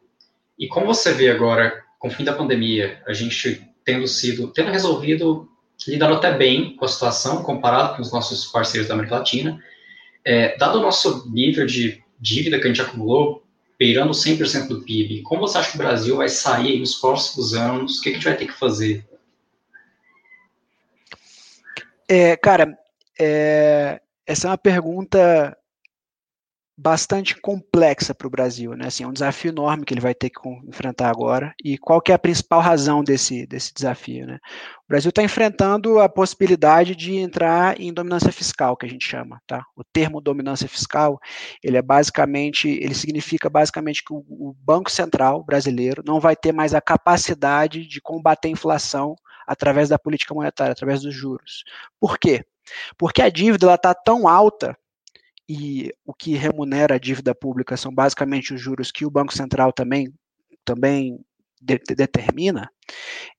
[0.56, 4.70] E como você vê agora, com o fim da pandemia, a gente tendo sido, tendo
[4.70, 5.48] resolvido,
[5.88, 9.60] lidar até bem com a situação, comparado com os nossos parceiros da América Latina,
[10.24, 13.42] é, dado o nosso nível de dívida que a gente acumulou,
[13.76, 17.98] beirando 100% do PIB, como você acha que o Brasil vai sair nos próximos anos?
[17.98, 19.04] O que a gente vai ter que fazer?
[22.08, 22.78] É, cara,
[23.18, 25.56] é, essa é uma pergunta
[26.78, 28.86] bastante complexa para o Brasil, né?
[28.88, 31.54] Assim, é um desafio enorme que ele vai ter que enfrentar agora.
[31.64, 34.38] E qual que é a principal razão desse, desse desafio, né?
[34.84, 39.40] O Brasil está enfrentando a possibilidade de entrar em dominância fiscal, que a gente chama,
[39.46, 39.64] tá?
[39.74, 41.18] O termo dominância fiscal,
[41.62, 46.52] ele é basicamente, ele significa basicamente que o, o Banco Central brasileiro não vai ter
[46.52, 51.64] mais a capacidade de combater a inflação através da política monetária, através dos juros.
[51.98, 52.44] Por quê?
[52.98, 54.76] Porque a dívida está tão alta
[55.48, 59.72] e o que remunera a dívida pública são basicamente os juros que o Banco Central
[59.72, 60.12] também,
[60.64, 61.20] também
[61.60, 62.70] de, de, determina,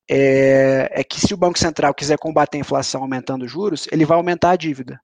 [0.10, 4.18] é, é, que se o Banco Central quiser combater a inflação aumentando juros, ele vai
[4.18, 5.00] aumentar a dívida.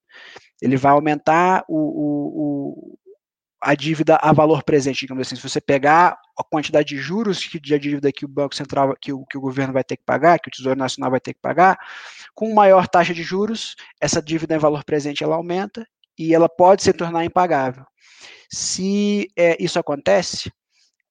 [0.62, 2.98] Ele vai aumentar o, o, o,
[3.62, 5.36] a dívida a valor presente, digamos assim.
[5.36, 9.12] Se você pegar a quantidade de juros que, de dívida que o Banco Central, que
[9.12, 11.42] o, que o governo vai ter que pagar, que o Tesouro Nacional vai ter que
[11.42, 11.78] pagar,
[12.34, 15.86] com maior taxa de juros, essa dívida em valor presente ela aumenta
[16.18, 17.86] e ela pode se tornar impagável.
[18.52, 20.52] Se é, isso acontece,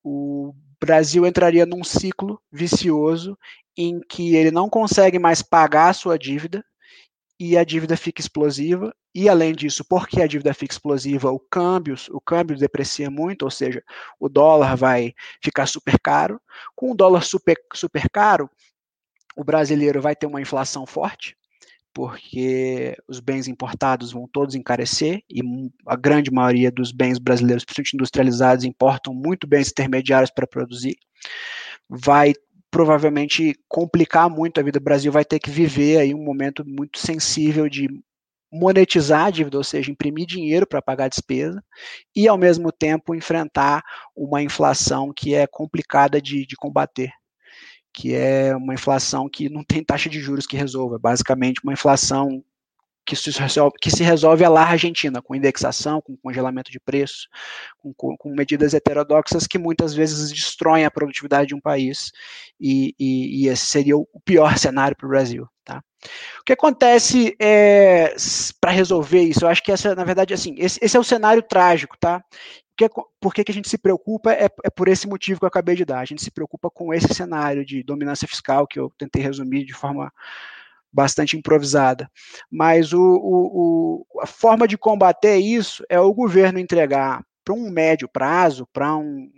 [0.02, 3.36] o Brasil entraria num ciclo vicioso
[3.76, 6.64] em que ele não consegue mais pagar a sua dívida
[7.38, 11.94] e a dívida fica explosiva e além disso, porque a dívida fica explosiva, o câmbio,
[12.10, 13.82] o câmbio deprecia muito, ou seja,
[14.18, 15.12] o dólar vai
[15.42, 16.40] ficar super caro.
[16.74, 18.48] Com o dólar super, super caro,
[19.36, 21.36] o brasileiro vai ter uma inflação forte,
[21.94, 25.42] porque os bens importados vão todos encarecer e
[25.86, 30.96] a grande maioria dos bens brasileiros, principalmente industrializados, importam muito bens intermediários para produzir.
[31.88, 32.34] Vai
[32.70, 34.78] provavelmente complicar muito a vida.
[34.78, 37.88] O Brasil vai ter que viver aí um momento muito sensível de
[38.50, 41.62] monetizar a dívida, ou seja, imprimir dinheiro para pagar a despesa,
[42.14, 43.82] e ao mesmo tempo enfrentar
[44.14, 47.10] uma inflação que é complicada de, de combater
[47.92, 52.42] que é uma inflação que não tem taxa de juros que resolva, basicamente uma inflação
[53.04, 57.28] que se resolve, que se resolve a lá Argentina, com indexação, com congelamento de preço,
[57.78, 62.12] com, com, com, medidas heterodoxas que muitas vezes destroem a produtividade de um país,
[62.60, 65.46] e, e, e esse seria o pior cenário para o Brasil.
[65.64, 65.82] Tá?
[66.40, 68.14] O que acontece é,
[68.60, 69.44] para resolver isso?
[69.44, 72.22] Eu acho que essa, na verdade, assim, esse, esse é o cenário trágico, tá?
[72.76, 72.88] Que,
[73.20, 75.74] por que, que a gente se preocupa é, é, por esse motivo que eu acabei
[75.74, 76.00] de dar.
[76.00, 79.74] A gente se preocupa com esse cenário de dominância fiscal que eu tentei resumir de
[79.74, 80.12] forma
[80.92, 82.10] bastante improvisada.
[82.50, 87.70] Mas o, o, o, a forma de combater isso é o governo entregar para um
[87.70, 89.28] médio prazo, para um,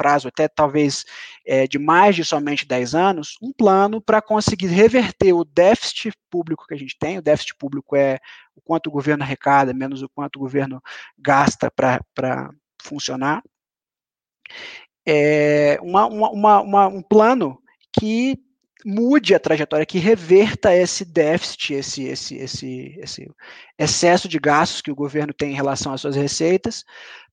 [0.00, 1.04] prazo até talvez
[1.46, 6.64] é, de mais de somente 10 anos, um plano para conseguir reverter o déficit público
[6.66, 7.18] que a gente tem.
[7.18, 8.18] O déficit público é
[8.56, 10.82] o quanto o governo arrecada, menos o quanto o governo
[11.18, 12.50] gasta para
[12.82, 13.42] funcionar.
[15.06, 17.60] É uma, uma, uma, um plano
[17.98, 18.38] que
[18.84, 23.30] mude a trajetória, que reverta esse déficit, esse, esse, esse, esse
[23.78, 26.84] excesso de gastos que o governo tem em relação às suas receitas,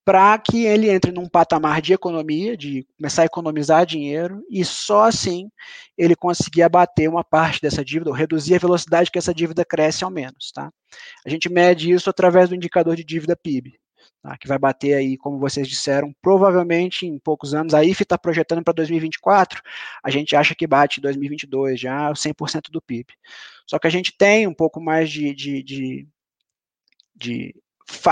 [0.07, 5.03] para que ele entre num patamar de economia, de começar a economizar dinheiro, e só
[5.03, 5.49] assim
[5.97, 10.05] ele conseguir abater uma parte dessa dívida, ou reduzir a velocidade que essa dívida cresce
[10.05, 10.51] ao menos.
[10.53, 10.71] Tá?
[11.25, 13.77] A gente mede isso através do indicador de dívida PIB,
[14.21, 14.37] tá?
[14.37, 17.73] que vai bater aí, como vocês disseram, provavelmente em poucos anos.
[17.73, 19.61] A IFE está projetando para 2024,
[20.03, 23.13] a gente acha que bate em 2022 já 100% do PIB.
[23.65, 26.07] Só que a gente tem um pouco mais de, de, de
[27.17, 27.55] de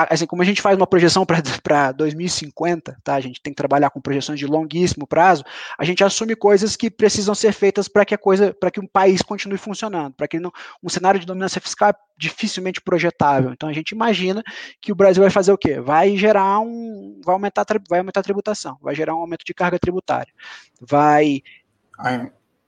[0.09, 3.15] assim, como a gente faz uma projeção para 2050, tá?
[3.15, 5.43] A gente tem que trabalhar com projeções de longuíssimo prazo,
[5.77, 8.87] a gente assume coisas que precisam ser feitas para que a coisa, para que um
[8.87, 10.51] país continue funcionando, para que não,
[10.83, 13.51] um cenário de dominância fiscal é dificilmente projetável.
[13.51, 14.43] Então a gente imagina
[14.81, 15.79] que o Brasil vai fazer o quê?
[15.79, 19.77] Vai gerar um, vai aumentar, vai aumentar a tributação, vai gerar um aumento de carga
[19.77, 20.33] tributária,
[20.79, 21.41] vai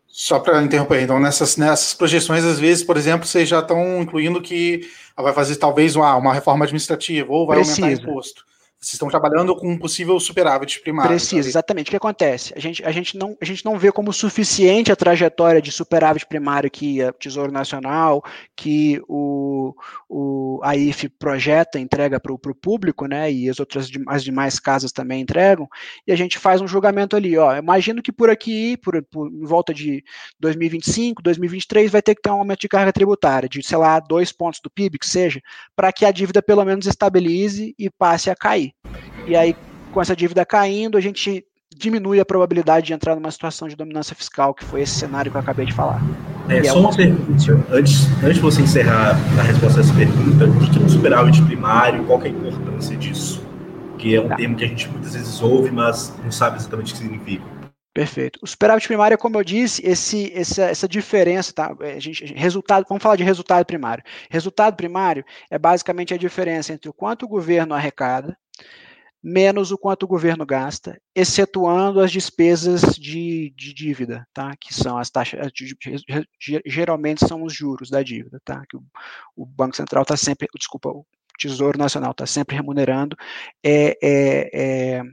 [0.07, 4.41] só para interromper, então, nessas, nessas projeções, às vezes, por exemplo, vocês já estão incluindo
[4.41, 7.85] que vai fazer talvez uma, uma reforma administrativa ou vai Precisa.
[7.85, 8.46] aumentar imposto.
[8.80, 11.09] Vocês estão trabalhando com um possível superávit primário.
[11.09, 11.88] Precisa, exatamente.
[11.88, 12.53] O que acontece?
[12.55, 16.28] A gente, a, gente não, a gente não vê como suficiente a trajetória de superávit
[16.28, 18.23] primário que o Tesouro Nacional,
[18.55, 19.73] que o,
[20.07, 24.91] o, a IFE projeta, entrega para o público, né, e as outras as demais casas
[24.91, 25.67] também entregam,
[26.05, 27.36] e a gente faz um julgamento ali.
[27.36, 30.03] Ó, imagino que por aqui, por, por em volta de
[30.39, 34.32] 2025, 2023, vai ter que ter um aumento de carga tributária, de, sei lá, dois
[34.32, 35.41] pontos do PIB, que seja,
[35.75, 38.66] para que a dívida pelo menos estabilize e passe a cair.
[39.28, 39.55] E aí,
[39.91, 44.15] com essa dívida caindo, a gente diminui a probabilidade de entrar numa situação de dominância
[44.15, 46.01] fiscal, que foi esse cenário que eu acabei de falar.
[46.47, 47.65] É, só uma pergunta.
[47.69, 51.41] Antes, antes de você encerrar a resposta a essa pergunta, o que é um superávit
[51.43, 52.05] primário?
[52.05, 53.45] Qual é a importância disso?
[53.97, 54.38] Que é um tá.
[54.38, 57.43] termo que a gente muitas vezes ouve, mas não sabe exatamente o que significa.
[57.93, 58.39] Perfeito.
[58.41, 61.75] O superávit primário, como eu disse, esse, essa, essa diferença, tá?
[61.82, 64.03] A gente, resultado, vamos falar de resultado primário.
[64.30, 68.38] Resultado primário é basicamente a diferença entre o quanto o governo arrecada
[69.22, 74.55] menos o quanto o governo gasta, excetuando as despesas de, de dívida, tá?
[74.59, 75.51] Que são as taxas,
[76.65, 78.63] geralmente são os juros da dívida, tá?
[78.70, 78.84] Que o,
[79.36, 81.05] o Banco Central está sempre, desculpa, o
[81.38, 83.15] Tesouro Nacional está sempre remunerando
[83.63, 85.03] é, é, é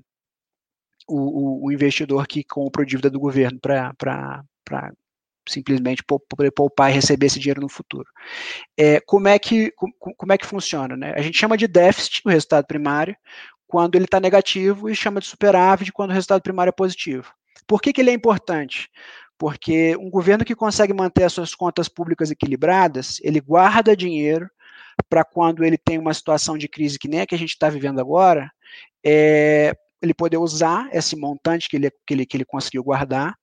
[1.06, 4.92] o, o, investidor que compra dívida do governo para
[5.46, 8.06] simplesmente poupar e receber esse dinheiro no futuro.
[8.78, 9.70] É, como, é que,
[10.16, 10.96] como é que funciona?
[10.96, 11.12] Né?
[11.14, 13.14] A gente chama de déficit o resultado primário
[13.66, 17.32] quando ele está negativo e chama de superávit quando o resultado primário é positivo.
[17.66, 18.90] Por que, que ele é importante?
[19.38, 24.48] Porque um governo que consegue manter as suas contas públicas equilibradas, ele guarda dinheiro
[25.08, 27.68] para quando ele tem uma situação de crise que nem a que a gente está
[27.68, 28.50] vivendo agora,
[29.04, 33.36] é, ele poder usar esse montante que ele, que ele, que ele conseguiu guardar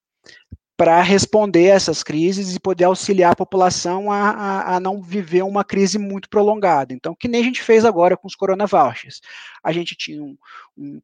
[0.82, 5.44] para responder a essas crises e poder auxiliar a população a, a, a, não viver
[5.44, 6.92] uma crise muito prolongada.
[6.92, 9.22] Então, que nem a gente fez agora com os Corona Vouchers.
[9.64, 10.36] A gente tinha um,
[10.76, 11.00] um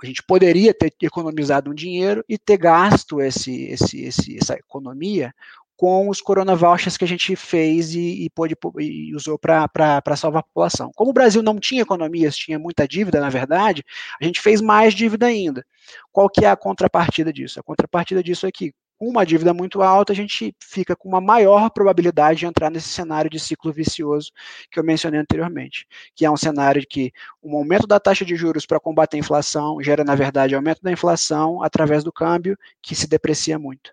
[0.00, 5.34] a gente poderia ter economizado um dinheiro e ter gasto esse, esse, esse, essa economia
[5.76, 10.38] com os Corona Vouchers que a gente fez e, e, pôde, e usou para salvar
[10.38, 10.92] a população.
[10.94, 13.84] Como o Brasil não tinha economias, tinha muita dívida, na verdade,
[14.20, 15.66] a gente fez mais dívida ainda.
[16.12, 17.58] Qual que é a contrapartida disso?
[17.58, 21.70] A contrapartida disso é que uma dívida muito alta, a gente fica com uma maior
[21.70, 24.30] probabilidade de entrar nesse cenário de ciclo vicioso
[24.70, 27.10] que eu mencionei anteriormente, que é um cenário que
[27.42, 30.92] um aumento da taxa de juros para combater a inflação gera, na verdade, aumento da
[30.92, 33.90] inflação através do câmbio, que se deprecia muito.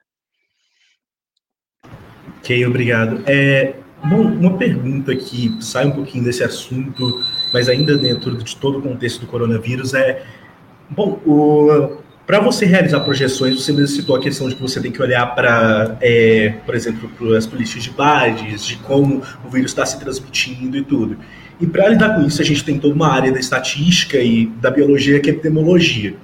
[2.39, 3.23] Ok, obrigado.
[3.25, 8.79] É, bom, uma pergunta que sai um pouquinho desse assunto, mas ainda dentro de todo
[8.79, 10.25] o contexto do coronavírus é,
[10.89, 14.91] bom, o, para você realizar projeções, você mesmo citou a questão de que você tem
[14.91, 19.71] que olhar para, é, por exemplo, para as políticas de bares, de como o vírus
[19.71, 21.17] está se transmitindo e tudo.
[21.59, 24.69] E para lidar com isso, a gente tem toda uma área da estatística e da
[24.69, 26.15] biologia que é epidemiologia.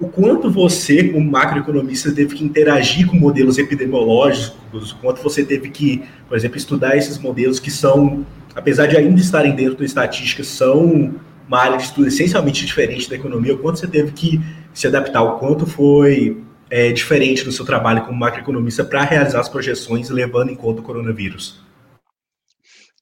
[0.00, 5.68] o quanto você, como macroeconomista, teve que interagir com modelos epidemiológicos, o quanto você teve
[5.68, 8.26] que, por exemplo, estudar esses modelos que são,
[8.56, 11.14] apesar de ainda estarem dentro da estatística, são
[11.46, 14.40] uma área de estudo essencialmente diferente da economia, o quanto você teve que
[14.74, 19.48] se adaptar, o quanto foi é, diferente no seu trabalho como macroeconomista para realizar as
[19.48, 21.64] projeções levando em conta o coronavírus?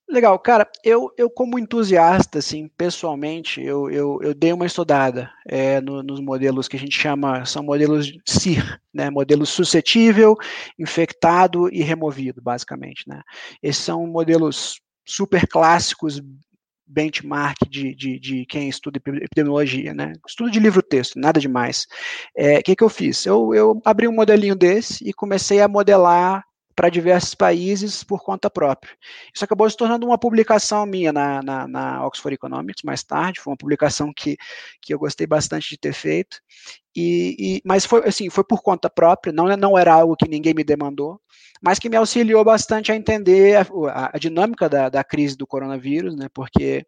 [0.07, 5.81] Legal, cara, eu, eu como entusiasta, assim, pessoalmente, eu, eu, eu dei uma estudada é,
[5.81, 10.35] no, nos modelos que a gente chama, são modelos CIR, né, modelo suscetível,
[10.77, 13.23] infectado e removido, basicamente, né.
[13.61, 16.21] Esses são modelos super clássicos,
[16.85, 20.13] benchmark de, de, de, quem estuda epidemiologia, né?
[20.27, 21.87] Estudo de livro-texto, nada demais.
[22.37, 23.25] O é, que, que eu fiz?
[23.25, 26.43] Eu, eu abri um modelinho desse e comecei a modelar
[26.75, 28.93] para diversos países por conta própria.
[29.33, 33.51] Isso acabou se tornando uma publicação minha na, na, na, Oxford Economics mais tarde, foi
[33.51, 34.37] uma publicação que,
[34.81, 36.41] que eu gostei bastante de ter feito,
[36.95, 40.53] e, e, mas foi assim, foi por conta própria, não, não era algo que ninguém
[40.53, 41.19] me demandou,
[41.61, 46.15] mas que me auxiliou bastante a entender a, a dinâmica da, da, crise do coronavírus,
[46.15, 46.85] né, porque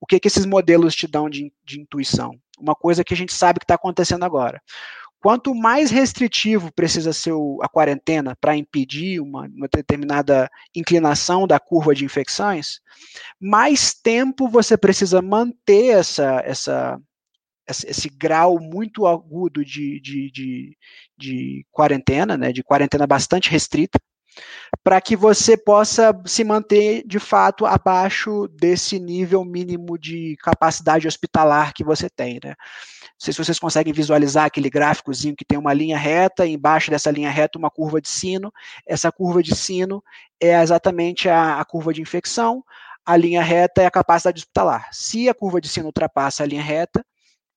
[0.00, 2.38] o que, que esses modelos te dão de, de intuição?
[2.58, 4.60] Uma coisa que a gente sabe que está acontecendo agora.
[5.26, 11.92] Quanto mais restritivo precisa ser a quarentena para impedir uma, uma, determinada inclinação da curva
[11.96, 12.78] de infecções,
[13.40, 17.00] mais tempo você precisa manter essa, essa,
[17.66, 20.78] esse grau muito agudo de, de, de,
[21.18, 23.98] de quarentena, né, de quarentena bastante restrita,
[24.84, 31.74] para que você possa se manter de fato abaixo desse nível mínimo de capacidade hospitalar
[31.74, 32.38] que você tem.
[32.44, 32.54] Né?
[33.18, 36.90] Não sei se vocês conseguem visualizar aquele gráficozinho que tem uma linha reta, e embaixo
[36.90, 38.52] dessa linha reta uma curva de sino.
[38.86, 40.04] Essa curva de sino
[40.40, 42.62] é exatamente a, a curva de infecção,
[43.04, 44.88] a linha reta é a capacidade hospitalar.
[44.92, 47.04] Se a curva de sino ultrapassa a linha reta,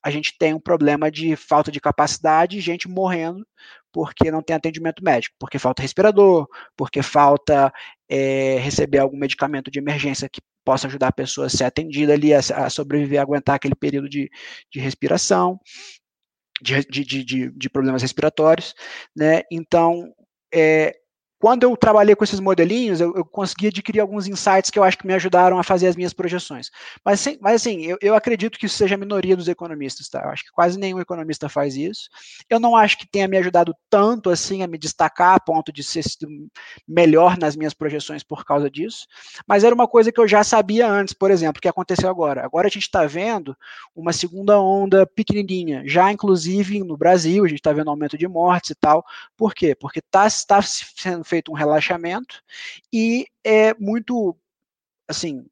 [0.01, 3.45] a gente tem um problema de falta de capacidade, gente morrendo
[3.91, 6.47] porque não tem atendimento médico, porque falta respirador,
[6.77, 7.73] porque falta
[8.07, 12.33] é, receber algum medicamento de emergência que possa ajudar a pessoa a ser atendida ali,
[12.33, 14.29] a, a sobreviver, a aguentar aquele período de,
[14.71, 15.59] de respiração,
[16.61, 18.73] de, de, de, de problemas respiratórios,
[19.15, 19.43] né?
[19.51, 20.13] Então,
[20.53, 20.98] é,
[21.39, 24.97] quando eu trabalhei com esses modelinhos, eu, eu, consegui adquirir alguns insights que eu acho
[24.97, 26.69] que me ajudaram a fazer as minhas projeções.
[27.03, 30.21] Mas, assim, mas assim eu, eu, acredito que isso seja a minoria dos economistas, tá?
[30.21, 32.09] Eu acho que quase nenhum economista faz isso.
[32.49, 35.81] Eu não acho que tenha me ajudado tanto assim a me destacar a ponto de
[35.81, 36.03] ser
[36.85, 39.07] melhor nas minhas projeções por causa disso.
[39.47, 42.43] Mas era uma coisa que eu já sabia antes, por exemplo, que aconteceu agora.
[42.43, 43.55] Agora a gente está vendo
[43.95, 48.71] uma segunda onda pequenininha, já inclusive no Brasil, a gente está vendo aumento de mortes
[48.71, 49.05] e tal.
[49.37, 49.73] Por quê?
[49.73, 52.41] Porque está tá sendo feito um relaxamento
[52.91, 54.35] e é muito,
[55.07, 55.45] assim,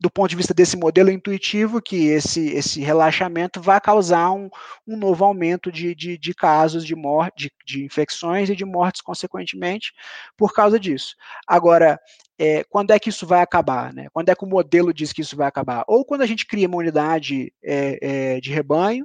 [0.00, 4.48] do ponto de vista desse modelo intuitivo, que esse, esse relaxamento vai causar um,
[4.86, 9.00] um novo aumento de, de, de casos de morte, de, de, infecções e de mortes,
[9.00, 9.92] consequentemente,
[10.36, 11.16] por causa disso.
[11.46, 12.00] Agora,
[12.38, 13.92] é, quando é que isso vai acabar?
[13.92, 14.06] Né?
[14.12, 15.84] Quando é que o modelo diz que isso vai acabar?
[15.88, 17.98] Ou quando a gente cria uma unidade é,
[18.36, 19.04] é, de rebanho,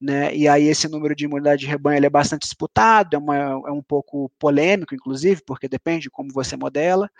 [0.00, 0.34] né?
[0.34, 3.82] E aí esse número de imunidade de rebanho é bastante disputado, é, uma, é, um
[3.82, 7.10] pouco polêmico, inclusive, porque depende de como você modela,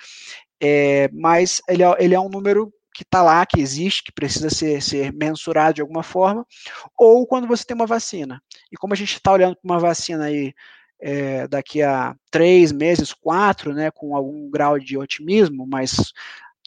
[0.60, 4.50] é, mas ele é, ele é um número que está lá, que existe, que precisa
[4.50, 6.44] ser, ser mensurado de alguma forma,
[6.98, 8.42] ou quando você tem uma vacina.
[8.72, 10.52] E como a gente está olhando para uma vacina aí
[11.00, 16.12] é, daqui a três meses, quatro, né, com algum grau de otimismo, mas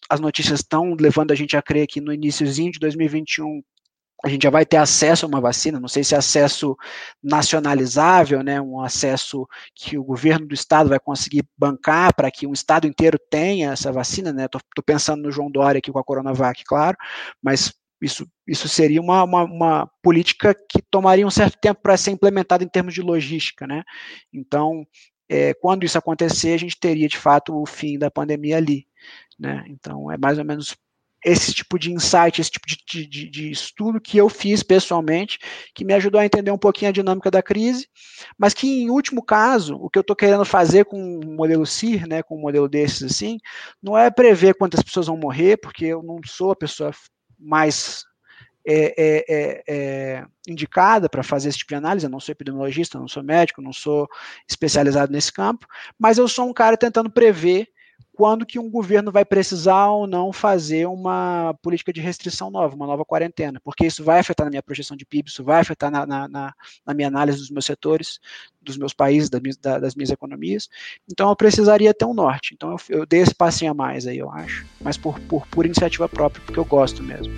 [0.10, 3.62] as notícias estão levando a gente a crer que no iníciozinho de 2021
[4.24, 6.78] a gente já vai ter acesso a uma vacina, não sei se é acesso
[7.24, 12.54] nacionalizável, né, um acesso que o governo do estado vai conseguir bancar para que um
[12.54, 16.64] estado inteiro tenha essa vacina, né, estou pensando no João Dória aqui com a Coronavac,
[16.66, 16.96] claro,
[17.42, 22.12] mas isso, isso seria uma, uma, uma política que tomaria um certo tempo para ser
[22.12, 23.84] implementada em termos de logística, né,
[24.32, 24.86] então,
[25.28, 28.86] é, quando isso acontecer, a gente teria, de fato, o fim da pandemia ali,
[29.40, 30.76] né, então é mais ou menos
[31.24, 35.38] esse tipo de insight, esse tipo de, de, de, estudo que eu fiz pessoalmente,
[35.74, 37.88] que me ajudou a entender um pouquinho a dinâmica da crise,
[38.38, 42.08] mas que, em último caso, o que eu estou querendo fazer com um modelo CIR,
[42.08, 43.38] né, com um modelo desses assim,
[43.82, 46.92] não é prever quantas pessoas vão morrer, porque eu não sou a pessoa
[47.38, 48.04] mais
[48.66, 53.00] é, é, é, é indicada para fazer esse tipo de análise, eu não sou epidemiologista,
[53.00, 54.08] não sou médico, não sou
[54.50, 55.68] especializado nesse campo,
[56.00, 57.68] mas eu sou um cara tentando prever
[58.14, 62.88] quando que um governo vai precisar ou não fazer uma política de restrição nova, uma
[62.88, 66.06] nova quarentena, porque isso vai afetar na minha projeção de PIB, isso vai afetar na,
[66.06, 68.20] na, na, minha análise dos meus setores,
[68.62, 70.70] dos meus países, das minhas, das minhas economias.
[71.10, 72.54] Então eu precisaria ter um norte.
[72.54, 75.66] Então eu, eu dei esse passinho a mais aí, eu acho, mas por, por, por
[75.66, 77.34] iniciativa própria, porque eu gosto mesmo.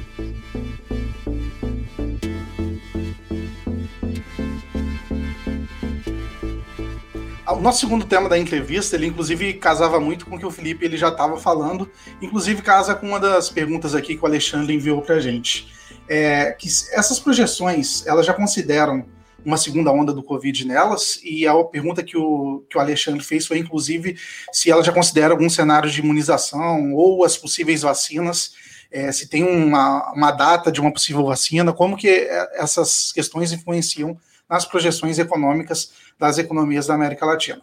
[7.53, 10.85] O nosso segundo tema da entrevista, ele inclusive casava muito com o que o Felipe
[10.85, 11.89] ele já estava falando,
[12.21, 15.67] inclusive casa com uma das perguntas aqui que o Alexandre enviou para a gente.
[16.07, 19.05] É, que essas projeções, elas já consideram
[19.45, 23.45] uma segunda onda do Covid nelas, e a pergunta que o, que o Alexandre fez
[23.45, 24.17] foi, inclusive,
[24.51, 28.53] se ela já considera algum cenário de imunização ou as possíveis vacinas,
[28.91, 33.51] é, se tem uma, uma data de uma possível vacina, como que é, essas questões
[33.51, 34.17] influenciam
[34.53, 37.59] nas projeções econômicas das economias da América Latina.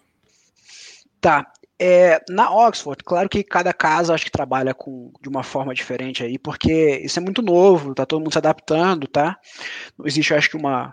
[1.21, 1.47] Tá.
[1.79, 6.25] É, na Oxford, claro que cada casa acho que trabalha com, de uma forma diferente
[6.25, 9.39] aí, porque isso é muito novo, tá todo mundo se adaptando, tá?
[10.05, 10.93] Existe, acho que, uma,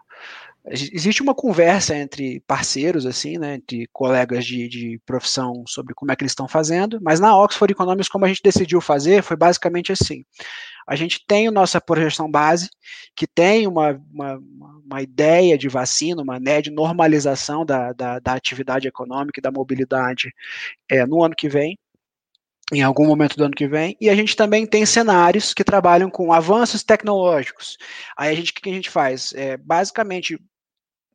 [0.69, 6.15] existe uma conversa entre parceiros, assim, né, entre colegas de, de profissão sobre como é
[6.15, 9.91] que eles estão fazendo, mas na Oxford Economics, como a gente decidiu fazer, foi basicamente
[9.91, 10.23] assim.
[10.87, 12.69] A gente tem a nossa projeção base,
[13.13, 14.41] que tem uma, uma,
[14.85, 19.51] uma ideia de vacina, uma ideia de normalização da, da, da atividade econômica e da
[19.51, 20.33] mobilidade
[20.89, 21.77] é, no ano que vem,
[22.71, 26.09] em algum momento do ano que vem, e a gente também tem cenários que trabalham
[26.09, 27.77] com avanços tecnológicos.
[28.15, 29.33] Aí a gente, o que a gente faz?
[29.33, 30.37] É, basicamente,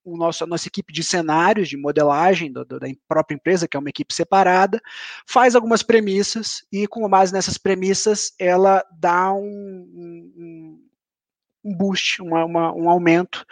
[0.04, 3.76] o nosso, a nossa equipe de cenários, de modelagem do, do, da própria empresa, que
[3.76, 4.80] é uma equipe separada,
[5.26, 10.80] faz algumas premissas e, com base nessas premissas, ela dá um,
[11.64, 13.44] um, boost, uma, uma, um aumento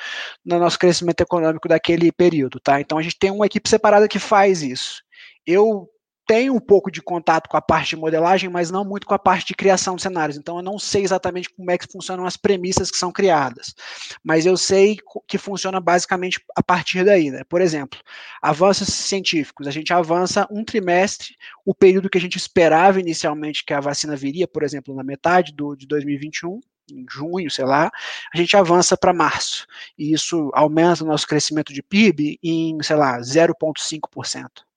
[0.45, 2.59] no nosso crescimento econômico daquele período.
[2.61, 2.81] Tá?
[2.81, 5.03] Então, a gente tem uma equipe separada que faz isso.
[5.47, 5.89] Eu
[6.31, 9.19] tenho um pouco de contato com a parte de modelagem, mas não muito com a
[9.19, 10.39] parte de criação de cenários.
[10.39, 13.75] Então, eu não sei exatamente como é que funcionam as premissas que são criadas.
[14.23, 17.33] Mas eu sei que funciona basicamente a partir daí.
[17.33, 17.43] Né?
[17.43, 17.99] Por exemplo,
[18.41, 19.67] avanços científicos.
[19.67, 21.35] A gente avança um trimestre,
[21.67, 25.53] o período que a gente esperava inicialmente que a vacina viria, por exemplo, na metade
[25.53, 26.61] do, de 2021,
[26.93, 27.91] em junho, sei lá,
[28.33, 29.67] a gente avança para março.
[29.99, 34.70] E isso aumenta o nosso crescimento de PIB em, sei lá, 0,5%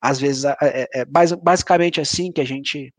[0.00, 2.92] às vezes é, é, é basicamente assim que a gente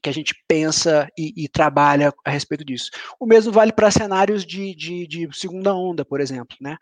[0.00, 2.90] que a gente pensa e, e, trabalha a respeito disso.
[3.18, 6.56] O mesmo vale para cenários de, de, de, segunda onda, por exemplo.
[6.60, 6.76] Né?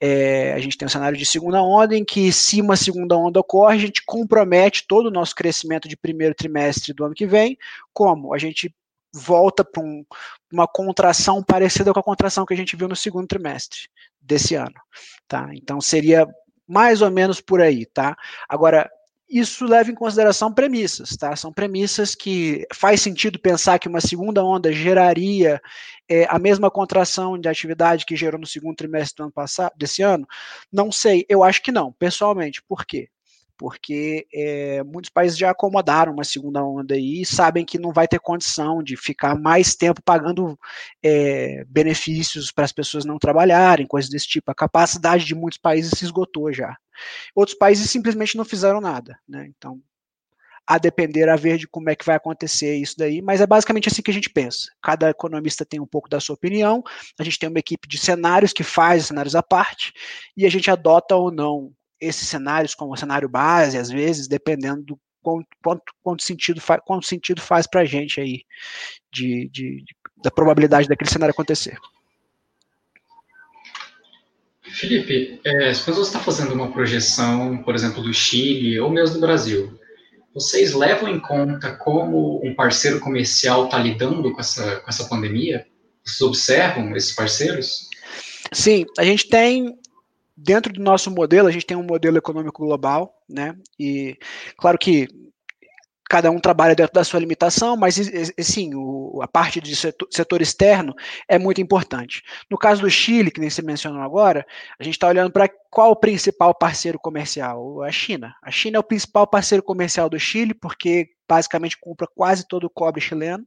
[0.00, 3.40] É, a gente tem um cenário de segunda onda em que, se uma segunda onda
[3.40, 7.56] ocorre, a gente compromete todo o nosso crescimento de primeiro trimestre do ano que vem.
[7.92, 8.32] Como?
[8.32, 8.74] A gente
[9.12, 10.04] volta para um,
[10.52, 13.80] uma contração parecida com a contração que a gente viu no segundo trimestre
[14.20, 14.74] desse ano.
[15.26, 15.50] Tá?
[15.54, 16.26] Então, seria
[16.70, 18.16] mais ou menos por aí, tá?
[18.48, 18.88] Agora,
[19.28, 21.34] isso leva em consideração premissas, tá?
[21.34, 25.60] São premissas que faz sentido pensar que uma segunda onda geraria
[26.08, 30.02] é, a mesma contração de atividade que gerou no segundo trimestre do ano passado, desse
[30.02, 30.26] ano?
[30.72, 32.62] Não sei, eu acho que não, pessoalmente.
[32.68, 33.08] Por quê?
[33.60, 38.08] Porque é, muitos países já acomodaram uma segunda onda aí e sabem que não vai
[38.08, 40.58] ter condição de ficar mais tempo pagando
[41.02, 44.50] é, benefícios para as pessoas não trabalharem, coisas desse tipo.
[44.50, 46.74] A capacidade de muitos países se esgotou já.
[47.34, 49.46] Outros países simplesmente não fizeram nada, né?
[49.54, 49.78] Então,
[50.66, 53.88] a depender a ver de como é que vai acontecer isso daí, mas é basicamente
[53.88, 54.70] assim que a gente pensa.
[54.80, 56.82] Cada economista tem um pouco da sua opinião,
[57.18, 59.92] a gente tem uma equipe de cenários que faz cenários à parte,
[60.34, 65.00] e a gente adota ou não esses cenários como cenário base, às vezes, dependendo do
[65.22, 68.42] quanto, quanto, quanto sentido, fa quanto sentido faz para a gente aí,
[69.12, 71.78] de, de, de, da probabilidade daquele cenário acontecer.
[74.62, 79.20] Felipe, é, quando você está fazendo uma projeção, por exemplo, do Chile ou mesmo do
[79.20, 79.78] Brasil,
[80.32, 85.66] vocês levam em conta como um parceiro comercial está lidando com essa, com essa pandemia?
[86.04, 87.88] Vocês observam esses parceiros?
[88.52, 89.76] Sim, a gente tem
[90.42, 93.54] dentro do nosso modelo, a gente tem um modelo econômico global, né?
[93.78, 94.16] E
[94.56, 95.08] claro que
[96.08, 97.94] cada um trabalha dentro da sua limitação, mas
[98.40, 98.72] sim,
[99.22, 100.92] a parte de setor, setor, externo
[101.28, 102.20] é muito importante.
[102.50, 104.44] No caso do Chile, que nem você mencionou agora,
[104.76, 107.80] a gente está olhando para qual o principal parceiro comercial?
[107.82, 108.34] A China.
[108.42, 112.70] A China é o principal parceiro comercial do Chile, porque basicamente compra quase todo o
[112.70, 113.46] cobre chileno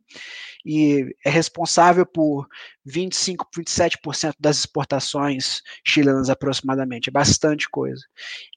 [0.65, 2.47] e é responsável por
[2.85, 8.03] 25, 27% das exportações chilenas aproximadamente, é bastante coisa.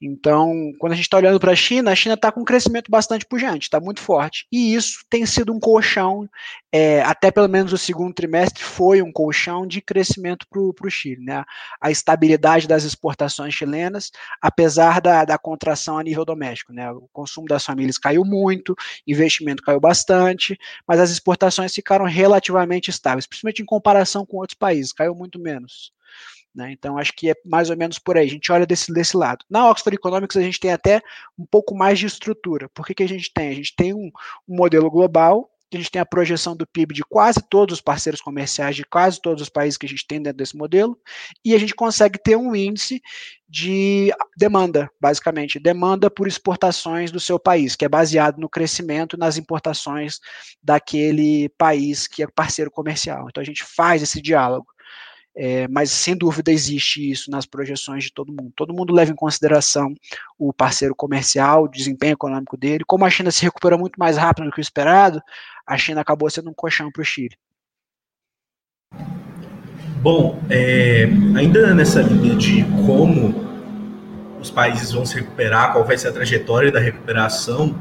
[0.00, 2.90] Então, quando a gente está olhando para a China, a China está com um crescimento
[2.90, 6.28] bastante pujante, está muito forte, e isso tem sido um colchão,
[6.72, 11.24] é, até pelo menos o segundo trimestre foi um colchão de crescimento para o Chile,
[11.24, 11.44] né?
[11.80, 14.10] A estabilidade das exportações chilenas,
[14.42, 16.90] apesar da, da contração a nível doméstico, né?
[16.90, 18.74] O consumo das famílias caiu muito,
[19.16, 24.92] investimento caiu bastante, mas as exportações ficaram relativamente estáveis, principalmente em comparação com outros países,
[24.92, 25.92] caiu muito menos.
[26.54, 26.72] Né?
[26.72, 28.26] Então, acho que é mais ou menos por aí.
[28.26, 29.44] A gente olha desse, desse lado.
[29.48, 31.02] Na Oxford Economics, a gente tem até
[31.38, 32.68] um pouco mais de estrutura.
[32.70, 33.50] Por que, que a gente tem?
[33.50, 34.10] A gente tem um,
[34.48, 38.20] um modelo global a gente tem a projeção do PIB de quase todos os parceiros
[38.20, 40.98] comerciais de quase todos os países que a gente tem dentro desse modelo,
[41.44, 43.00] e a gente consegue ter um índice
[43.48, 49.36] de demanda, basicamente, demanda por exportações do seu país, que é baseado no crescimento nas
[49.36, 50.20] importações
[50.62, 53.26] daquele país que é parceiro comercial.
[53.28, 54.66] Então a gente faz esse diálogo.
[55.38, 58.52] É, mas sem dúvida existe isso nas projeções de todo mundo.
[58.56, 59.94] Todo mundo leva em consideração
[60.38, 62.84] o parceiro comercial, o desempenho econômico dele.
[62.86, 65.20] Como a China se recupera muito mais rápido do que o esperado,
[65.66, 67.36] a China acabou sendo um colchão para o Chile.
[70.00, 71.04] Bom, é,
[71.36, 73.44] ainda nessa linha de como
[74.40, 77.76] os países vão se recuperar, qual vai ser a trajetória da recuperação,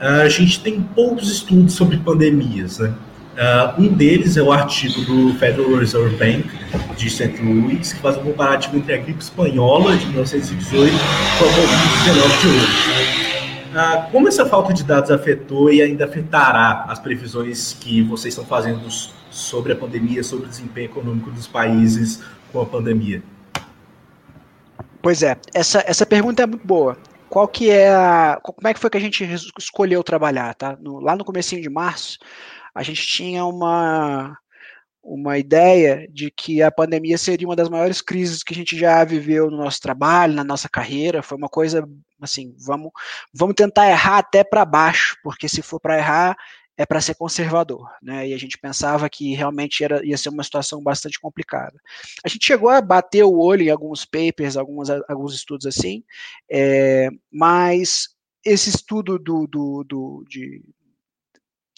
[0.00, 2.94] a gente tem poucos estudos sobre pandemias, né?
[3.34, 6.48] Uh, um deles é o artigo do Federal Reserve Bank
[6.96, 7.36] de St.
[7.42, 10.92] Louis, que faz um comparativo entre a gripe espanhola de 1918
[11.38, 13.24] com a Covid-19 de hoje.
[13.74, 18.46] Uh, como essa falta de dados afetou e ainda afetará as previsões que vocês estão
[18.46, 18.88] fazendo
[19.30, 22.22] sobre a pandemia, sobre o desempenho econômico dos países
[22.52, 23.20] com a pandemia?
[25.02, 26.96] Pois é, essa, essa pergunta é muito boa.
[27.28, 29.28] Qual que é a, como é que foi que a gente
[29.58, 30.78] escolheu trabalhar, tá?
[30.80, 32.16] No, lá no comecinho de março,
[32.74, 34.36] a gente tinha uma,
[35.02, 39.04] uma ideia de que a pandemia seria uma das maiores crises que a gente já
[39.04, 41.22] viveu no nosso trabalho, na nossa carreira.
[41.22, 41.88] Foi uma coisa
[42.20, 42.90] assim, vamos,
[43.32, 46.36] vamos tentar errar até para baixo, porque se for para errar
[46.76, 48.28] é para ser conservador, né?
[48.28, 51.80] E a gente pensava que realmente era, ia ser uma situação bastante complicada.
[52.24, 56.02] A gente chegou a bater o olho em alguns papers, alguns, alguns estudos assim,
[56.50, 58.08] é, mas
[58.44, 60.62] esse estudo do, do, do de,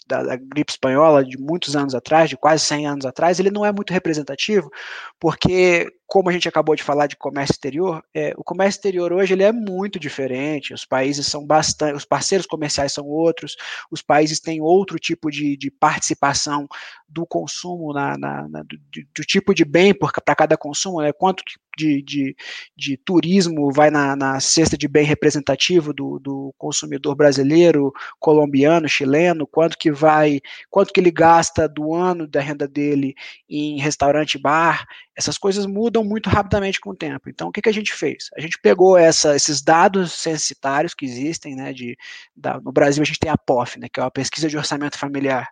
[0.07, 3.65] da, da, gripe espanhola de muitos anos atrás, de quase 100 anos atrás, ele não
[3.65, 4.71] é muito representativo,
[5.19, 9.33] porque como a gente acabou de falar de comércio exterior, é, o comércio exterior hoje
[9.33, 13.57] ele é muito diferente, os países são bastante, os parceiros comerciais são outros,
[13.91, 16.65] os países têm outro tipo de, de participação
[17.09, 18.77] do consumo, na, na, na do,
[19.15, 21.43] do, tipo de bem para cada consumo, né, quanto
[21.77, 22.35] de, de,
[22.75, 29.45] de turismo vai na, na, cesta de bem representativo do, do consumidor brasileiro, colombiano, chileno,
[29.45, 30.39] quanto que vai,
[30.69, 33.13] quanto que ele gasta do ano da renda dele
[33.47, 34.85] em restaurante bar,
[35.15, 37.29] essas coisas mudam muito rapidamente com o tempo.
[37.29, 38.29] Então, o que, que a gente fez?
[38.35, 41.97] A gente pegou essa, esses dados censitários que existem, né, de,
[42.35, 44.97] da, no Brasil a gente tem a POF, né, que é a Pesquisa de Orçamento
[44.97, 45.47] Familiar.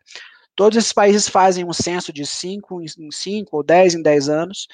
[0.55, 4.67] Todos esses países fazem um censo de 5 em 5 ou 10 em 10 anos,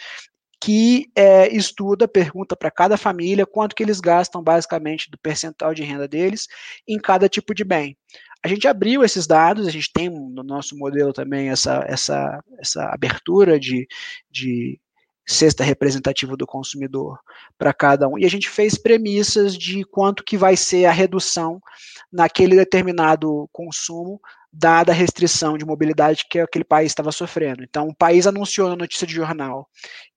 [0.62, 5.82] que é, estuda, pergunta para cada família quanto que eles gastam basicamente do percentual de
[5.82, 6.48] renda deles
[6.88, 7.98] em cada tipo de bem.
[8.44, 12.86] A gente abriu esses dados, a gente tem no nosso modelo também essa, essa, essa
[12.86, 13.88] abertura de,
[14.30, 14.80] de
[15.26, 17.20] cesta representativa do consumidor
[17.58, 21.62] para cada um, e a gente fez premissas de quanto que vai ser a redução
[22.12, 24.20] naquele determinado consumo
[24.54, 27.64] dada a restrição de mobilidade que aquele país estava sofrendo.
[27.64, 29.70] Então, o país anunciou na notícia de jornal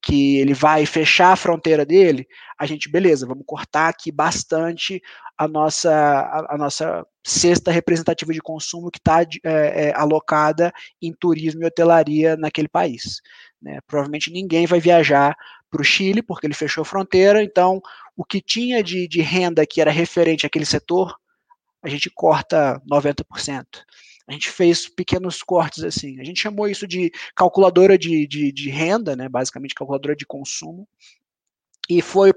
[0.02, 2.26] que ele vai fechar a fronteira dele,
[2.58, 5.00] a gente, beleza, vamos cortar aqui bastante
[5.38, 11.12] a nossa, a, a nossa cesta representativa de consumo que está é, é, alocada em
[11.12, 13.20] turismo e hotelaria naquele país.
[13.62, 13.78] Né?
[13.86, 15.36] Provavelmente ninguém vai viajar
[15.70, 17.80] para o Chile, porque ele fechou a fronteira, então
[18.16, 21.14] o que tinha de, de renda que era referente àquele setor,
[21.82, 23.64] a gente corta 90%.
[24.26, 26.18] A gente fez pequenos cortes assim.
[26.20, 29.28] A gente chamou isso de calculadora de, de, de renda, né?
[29.28, 30.88] basicamente calculadora de consumo.
[31.88, 32.34] E foi a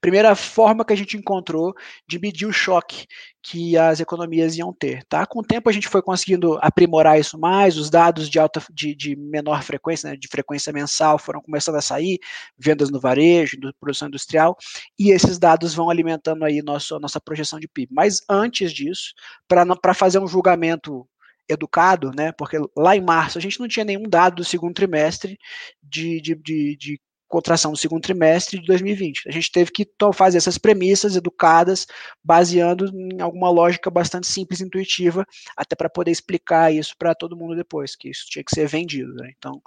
[0.00, 1.74] primeira forma que a gente encontrou
[2.08, 3.06] de medir o choque
[3.42, 5.04] que as economias iam ter.
[5.04, 5.26] Tá?
[5.26, 8.94] Com o tempo a gente foi conseguindo aprimorar isso mais, os dados de alta de,
[8.94, 12.18] de menor frequência, né, de frequência mensal, foram começando a sair,
[12.58, 14.56] vendas no varejo, produção industrial,
[14.98, 17.92] e esses dados vão alimentando aí nosso, nossa projeção de PIB.
[17.92, 19.12] Mas antes disso,
[19.48, 21.06] para fazer um julgamento
[21.48, 22.32] educado, né?
[22.32, 25.36] Porque lá em março a gente não tinha nenhum dado do segundo trimestre
[25.82, 27.00] de, de, de, de
[27.30, 29.28] contração do segundo trimestre de 2020.
[29.28, 31.86] A gente teve que fazer essas premissas educadas,
[32.22, 35.24] baseando em alguma lógica bastante simples e intuitiva,
[35.56, 39.14] até para poder explicar isso para todo mundo depois, que isso tinha que ser vendido.
[39.14, 39.32] Né?
[39.38, 39.62] Então,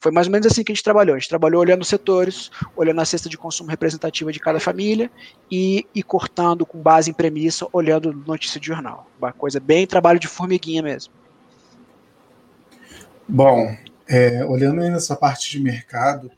[0.00, 1.16] foi mais ou menos assim que a gente trabalhou.
[1.16, 5.10] A gente trabalhou olhando os setores, olhando a cesta de consumo representativa de cada família
[5.50, 9.10] e, e cortando com base em premissa, olhando notícia de jornal.
[9.18, 11.12] Uma coisa bem trabalho de formiguinha mesmo.
[13.26, 13.76] Bom,
[14.08, 16.30] é, olhando aí nessa parte de mercado,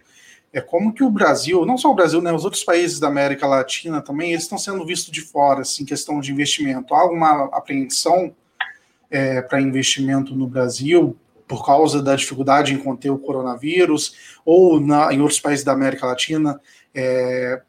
[0.53, 3.47] é como que o Brasil, não só o Brasil, né, os outros países da América
[3.47, 6.93] Latina também, eles estão sendo vistos de fora, assim, questão de investimento.
[6.95, 8.35] Há alguma apreensão
[9.09, 15.13] é, para investimento no Brasil por causa da dificuldade em conter o coronavírus, ou na,
[15.13, 16.61] em outros países da América Latina,
[16.95, 17.61] é,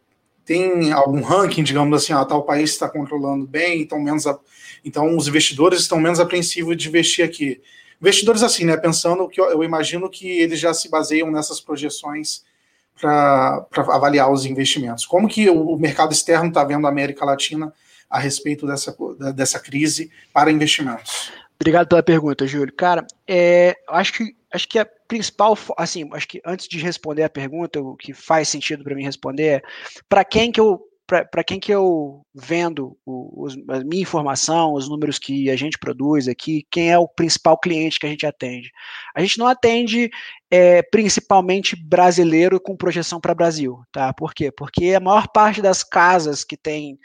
[0.45, 4.37] tem algum ranking, digamos assim, ah, tal país está controlando bem, então menos a,
[4.85, 7.59] então os investidores estão menos apreensivos de investir aqui.
[7.99, 12.43] Investidores assim, né, pensando que eu, eu imagino que eles já se baseiam nessas projeções
[13.01, 15.05] para avaliar os investimentos.
[15.05, 17.73] Como que o, mercado externo está vendo a América Latina
[18.09, 18.95] a respeito dessa,
[19.35, 21.31] dessa crise para investimentos?
[21.59, 22.73] Obrigado pela pergunta, Júlio.
[22.73, 27.29] Cara, é, acho que acho que a principal, assim, acho que antes de responder a
[27.29, 29.61] pergunta, o que faz sentido para mim responder é
[30.09, 30.81] para quem que eu
[31.29, 35.77] para quem que eu vendo o, os, a minha informação, os números que a gente
[35.77, 38.71] produz aqui, quem é o principal cliente que a gente atende?
[39.13, 40.09] A gente não atende
[40.49, 44.13] é, principalmente brasileiro com projeção para Brasil, tá?
[44.13, 44.51] Por quê?
[44.51, 46.97] Porque a maior parte das casas que tem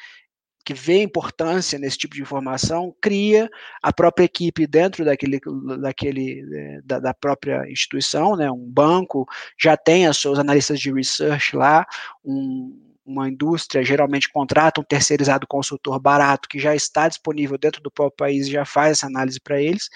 [0.65, 3.49] que vê importância nesse tipo de informação, cria
[3.81, 5.39] a própria equipe dentro daquele,
[5.81, 8.51] daquele é, da, da, própria instituição, né?
[8.51, 11.87] Um banco já tem os seus analistas de research lá,
[12.25, 17.91] um, uma indústria geralmente contrata um terceirizado consultor barato que já está disponível dentro do
[17.91, 19.89] próprio país e já faz essa análise para eles.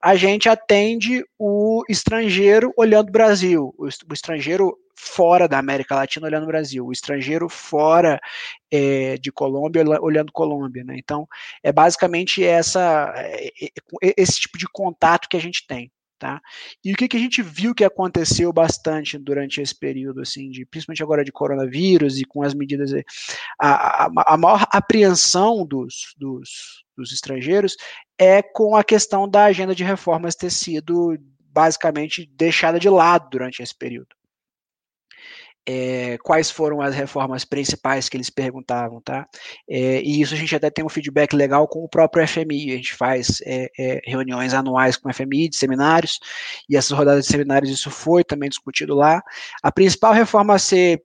[0.00, 6.44] A gente atende o estrangeiro olhando o Brasil, o, estrangeiro fora da América Latina olhando
[6.44, 8.18] o Brasil, o estrangeiro fora
[8.70, 10.96] é, de Colômbia olhando Colômbia, né?
[10.96, 11.28] Então
[11.62, 13.50] é basicamente essa é,
[14.16, 15.90] esse tipo de contato que a gente tem.
[16.18, 16.40] Tá?
[16.82, 20.64] E o que, que a gente viu que aconteceu bastante durante esse período, assim, de,
[20.64, 22.92] principalmente agora de coronavírus e com as medidas,
[23.60, 27.76] a, a, a maior apreensão dos, dos, dos estrangeiros
[28.16, 33.62] é com a questão da agenda de reformas ter sido basicamente deixada de lado durante
[33.62, 34.14] esse período
[35.66, 39.26] é, quais foram as reformas principais que eles perguntavam, tá?
[39.68, 42.76] É, e isso a gente até tem um feedback legal com o próprio FMI, a
[42.76, 46.20] gente faz é, reuniões anuais com o FMI, de seminários,
[46.68, 49.22] e essas rodadas de seminários isso foi também discutido lá.
[49.62, 51.02] A principal reforma a ser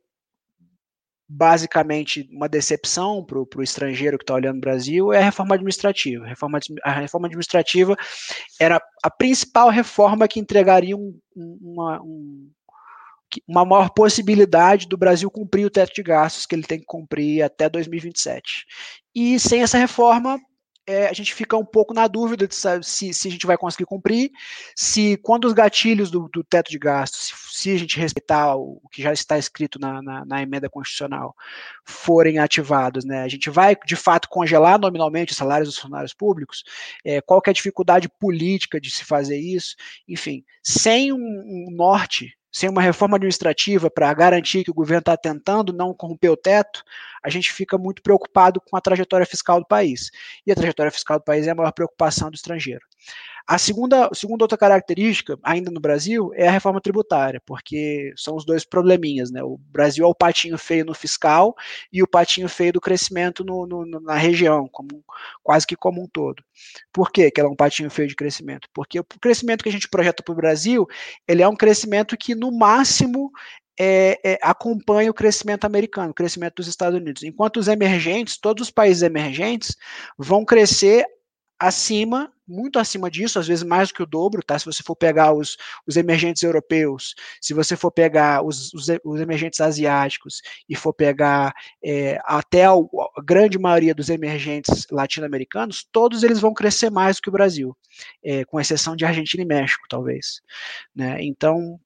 [1.32, 6.26] basicamente uma decepção para o estrangeiro que está olhando o Brasil é a reforma administrativa.
[6.26, 7.96] A reforma, a reforma administrativa
[8.60, 12.50] era a principal reforma que entregaria um, uma, um,
[13.48, 17.44] uma maior possibilidade do Brasil cumprir o teto de gastos que ele tem que cumprir
[17.44, 18.66] até 2027.
[19.14, 20.40] E sem essa reforma,
[20.90, 23.56] é, a gente fica um pouco na dúvida de sabe, se, se, a gente vai
[23.56, 24.32] conseguir cumprir,
[24.76, 28.82] se quando os gatilhos do, do teto de gastos, se, se, a gente respeitar o,
[28.84, 31.36] o que já está escrito na, na, na, emenda constitucional,
[31.86, 36.64] forem ativados, né, a gente vai de fato congelar nominalmente os salários dos funcionários públicos,
[37.06, 39.76] é, qual é a dificuldade política de se fazer isso,
[40.08, 45.16] enfim, sem um, um norte sem uma reforma administrativa para garantir que o governo está
[45.16, 46.84] tentando não corromper o teto,
[47.24, 50.10] a gente fica muito preocupado com a trajetória fiscal do país.
[50.46, 52.82] E a trajetória fiscal do país é a maior preocupação do estrangeiro.
[53.50, 58.46] A segunda, segunda outra característica, ainda no Brasil, é a reforma tributária, porque são os
[58.46, 59.42] dois probleminhas, né?
[59.42, 61.56] O Brasil é o patinho feio no fiscal
[61.92, 65.04] e o patinho feio do crescimento no, no, na região, como,
[65.42, 66.44] quase que como um todo.
[66.94, 68.68] Por quê que ela é um patinho feio de crescimento?
[68.72, 70.86] Porque o crescimento que a gente projeta para o Brasil,
[71.28, 73.32] ele é um crescimento que, no máximo,
[73.80, 77.24] é, é, acompanha o crescimento americano, o crescimento dos Estados Unidos.
[77.24, 79.76] Enquanto os emergentes, todos os países emergentes,
[80.18, 81.06] vão crescer
[81.58, 84.58] acima, muito acima disso, às vezes mais do que o dobro, tá?
[84.58, 85.56] Se você for pegar os,
[85.88, 91.54] os emergentes europeus, se você for pegar os, os, os emergentes asiáticos e for pegar
[91.84, 97.22] é, até a, a, grande maioria dos emergentes latino-americanos, todos eles vão crescer mais do
[97.22, 97.78] que o Brasil,
[98.24, 100.42] é, com exceção de Argentina e México, talvez.
[100.96, 101.18] Né?
[101.22, 101.80] Então,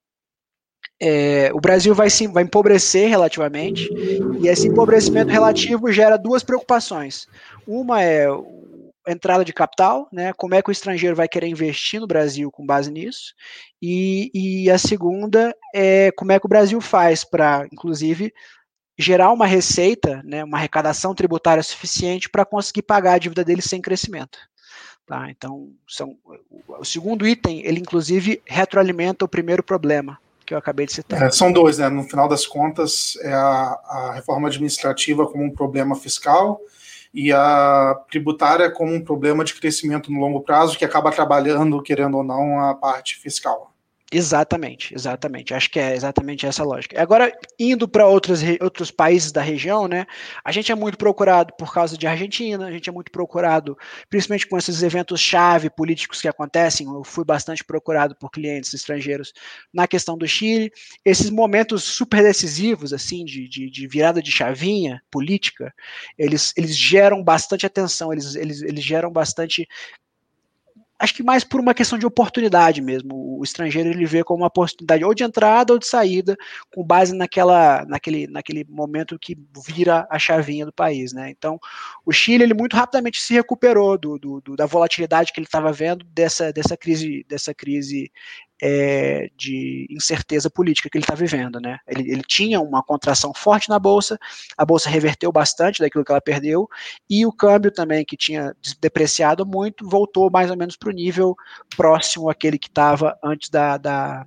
[0.99, 3.89] é, o Brasil vai, sim, vai empobrecer relativamente,
[4.39, 7.28] e esse empobrecimento relativo gera duas preocupações.
[7.68, 8.28] Uma é
[9.08, 10.34] entrada de capital, né?
[10.34, 13.34] Como é que o estrangeiro vai querer investir no Brasil com base nisso?
[13.82, 18.34] E, e a segunda é como é que o Brasil faz para, inclusive,
[18.97, 23.82] gerar uma receita, né, uma arrecadação tributária suficiente para conseguir pagar a dívida dele sem
[23.82, 24.38] crescimento.
[25.06, 25.30] Tá?
[25.30, 26.16] Então, são,
[26.68, 31.22] o segundo item, ele inclusive retroalimenta o primeiro problema que eu acabei de citar.
[31.22, 31.89] É, são dois, né?
[31.89, 36.60] No final das contas, é a, a reforma administrativa como um problema fiscal
[37.14, 42.18] e a tributária como um problema de crescimento no longo prazo que acaba trabalhando, querendo
[42.18, 43.72] ou não, a parte fiscal.
[44.16, 45.55] Exatamente, exatamente.
[45.55, 47.01] Acho que é exatamente essa lógica.
[47.01, 50.05] Agora, indo para outros países da região, né?
[50.45, 53.76] A gente é muito procurado por causa de Argentina, a gente é muito procurado,
[54.11, 56.86] principalmente com esses eventos-chave políticos que acontecem.
[56.86, 59.34] Eu fui bastante procurado por clientes estrangeiros
[59.74, 60.72] na questão do Chile.
[61.03, 65.74] Esses momentos super decisivos, assim, de, de, de virada de chavinha política,
[66.20, 69.68] eles, eles geram bastante atenção, eles, eles, eles geram bastante
[71.00, 73.38] acho que mais por uma questão de oportunidade mesmo.
[73.39, 76.38] O estrangeiro ele vê como uma oportunidade ou de entrada ou de saída,
[76.74, 81.30] com base naquela, naquele, naquele momento que vira a chavinha do país, né?
[81.30, 81.60] Então,
[82.06, 85.72] o Chile ele muito rapidamente se recuperou do, do, do da volatilidade que ele estava
[85.72, 88.12] vendo dessa, dessa crise, dessa crise
[88.66, 91.59] é, de incerteza política que ele está vivendo.
[91.59, 91.78] Né?
[91.86, 94.18] Ele, ele, tinha uma contração forte na Bolsa,
[94.57, 96.70] a Bolsa reverteu bastante daquilo que ela perdeu,
[97.09, 101.36] e o câmbio também, que tinha depreciado muito, voltou mais ou menos para o nível
[101.76, 104.26] próximo àquele que estava antes da, da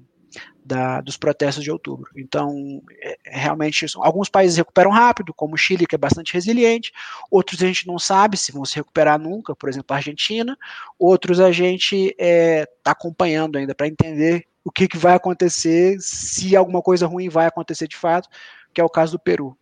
[0.65, 2.11] da, dos protestos de outubro.
[2.17, 6.93] Então, é, é realmente, alguns países recuperam rápido, como o Chile, que é bastante resiliente,
[7.31, 10.57] outros a gente não sabe se vão se recuperar nunca, por exemplo, a Argentina,
[10.99, 15.97] outros a gente está é, tá acompanhando ainda para entender o que, que vai acontecer,
[16.01, 18.29] se alguma coisa ruim vai acontecer de fato,
[18.75, 19.57] que é o caso do Peru.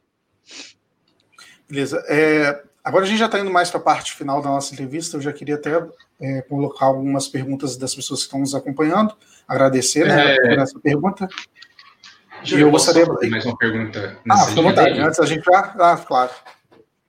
[1.69, 2.03] Beleza.
[2.09, 5.17] É, agora a gente já está indo mais para a parte final da nossa entrevista,
[5.17, 5.85] eu já queria até
[6.21, 9.17] é, colocar algumas perguntas das pessoas que estão nos acompanhando
[9.49, 10.41] agradecer né, é...
[10.41, 11.29] por essa pergunta.
[12.45, 13.05] E eu gostaria.
[13.05, 14.19] de mais uma pergunta.
[14.29, 15.01] Ah, fica à vontade.
[15.01, 15.75] Antes a gente já.
[15.79, 16.31] Ah, claro.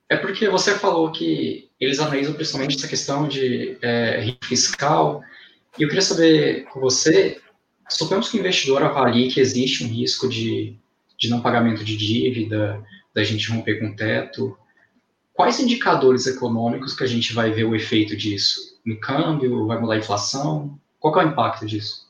[0.08, 5.22] É porque você falou que eles analisam principalmente essa questão de é, risco fiscal.
[5.78, 7.38] E eu queria saber com você,
[7.88, 10.78] suponhamos que o investidor avalie que existe um risco de,
[11.18, 12.82] de não pagamento de dívida,
[13.14, 14.56] da gente romper com o teto.
[15.36, 18.80] Quais indicadores econômicos que a gente vai ver o efeito disso?
[18.84, 19.66] No câmbio?
[19.66, 20.78] Vai mudar a inflação?
[20.98, 22.06] Qual é o impacto disso?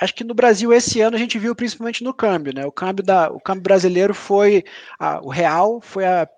[0.00, 2.66] acho que no Brasil esse ano a gente viu principalmente no câmbio, né?
[2.66, 4.62] O câmbio da, o câmbio brasileiro foi
[4.98, 6.28] a, o real foi a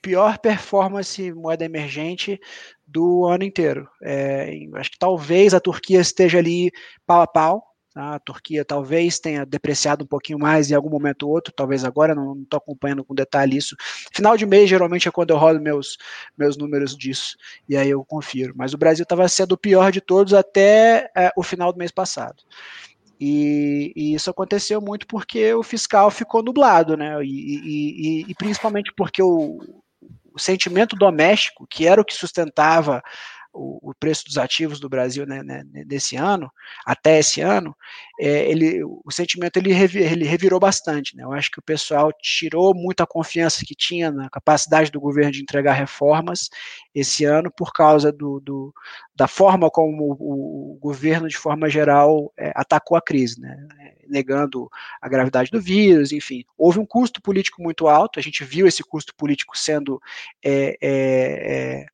[0.00, 2.40] pior performance moeda emergente
[2.86, 3.88] do ano inteiro.
[4.02, 6.70] É, acho que talvez a Turquia esteja ali
[7.06, 7.67] pau a pau.
[7.98, 12.14] A Turquia talvez tenha depreciado um pouquinho mais em algum momento ou outro, talvez agora,
[12.14, 13.74] não estou acompanhando com detalhe isso.
[14.12, 15.98] Final de mês, geralmente, é quando eu rolo meus,
[16.36, 17.36] meus números disso,
[17.68, 18.54] e aí eu confiro.
[18.56, 21.90] Mas o Brasil estava sendo o pior de todos até é, o final do mês
[21.90, 22.44] passado.
[23.20, 27.20] E, e, isso aconteceu muito porque o fiscal ficou nublado, né?
[27.24, 29.58] E, e, e principalmente porque o,
[30.32, 33.02] o, sentimento doméstico, que era o que sustentava
[33.58, 36.50] o, preço dos ativos do Brasil né, né, nesse ano,
[36.86, 37.76] até esse ano,
[38.20, 41.16] é, ele, o sentimento ele, ele revirou bastante.
[41.16, 41.24] Né?
[41.24, 45.42] Eu acho que o pessoal tirou muita confiança que tinha na capacidade do governo de
[45.42, 46.48] entregar reformas
[46.94, 48.72] esse ano por causa do, do
[49.14, 53.56] da forma como o, o, governo, de forma geral, é, atacou a crise, né?
[54.08, 54.70] negando
[55.02, 56.44] a gravidade do vírus, enfim.
[56.56, 60.00] Houve um custo político muito alto, a gente viu esse custo político sendo
[60.42, 61.86] é, é, é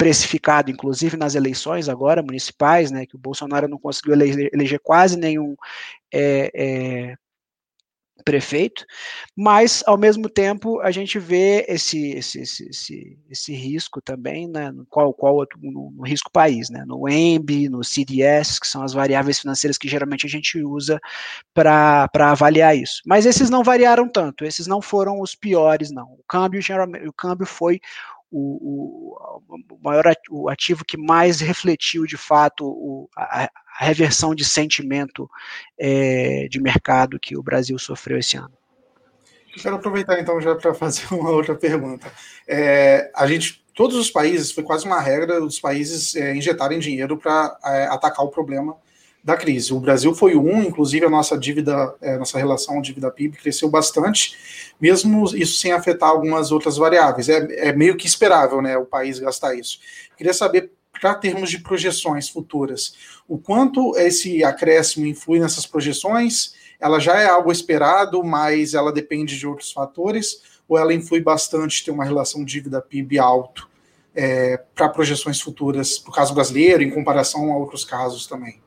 [0.00, 5.14] precificado, inclusive nas eleições agora municipais, né, que o Bolsonaro não conseguiu eleger, eleger quase
[5.18, 5.54] nenhum
[6.10, 7.14] é, é,
[8.24, 8.86] prefeito,
[9.36, 14.86] mas ao mesmo tempo a gente vê esse esse, esse, esse, risco também, né, no
[14.86, 19.38] qual, qual no, no, risco país, né, no EMB, no CDS, que são as variáveis
[19.40, 20.98] financeiras que geralmente a gente usa
[21.52, 23.02] para avaliar isso.
[23.04, 26.06] Mas esses não variaram tanto, esses não foram os piores, não.
[26.06, 27.82] O câmbio geralmente, o câmbio foi
[28.30, 29.16] o,
[29.48, 33.50] o, maior o ativo que mais refletiu de fato o, a, a,
[33.84, 35.28] reversão de sentimento
[35.78, 38.52] é, de mercado que o Brasil sofreu esse ano.
[39.60, 42.10] Quero aproveitar então já para fazer uma outra pergunta.
[42.46, 47.16] É, a gente, todos os países, foi quase uma regra dos países é, injetarem dinheiro
[47.18, 48.76] para é, atacar o problema
[49.22, 49.72] da crise.
[49.72, 54.36] O Brasil foi um, inclusive a nossa dívida, é, nossa relação dívida-PIB cresceu bastante,
[54.80, 57.28] mesmo isso sem afetar algumas outras variáveis.
[57.28, 59.78] É, é meio que esperável, né, o país gastar isso.
[60.16, 62.94] Queria saber, para termos de projeções futuras,
[63.28, 66.54] o quanto esse acréscimo influi nessas projeções?
[66.80, 71.84] Ela já é algo esperado, mas ela depende de outros fatores, ou ela influi bastante
[71.84, 73.68] ter uma relação dívida-PIB alto
[74.14, 78.60] é, para projeções futuras, para o caso brasileiro, em comparação a outros casos também?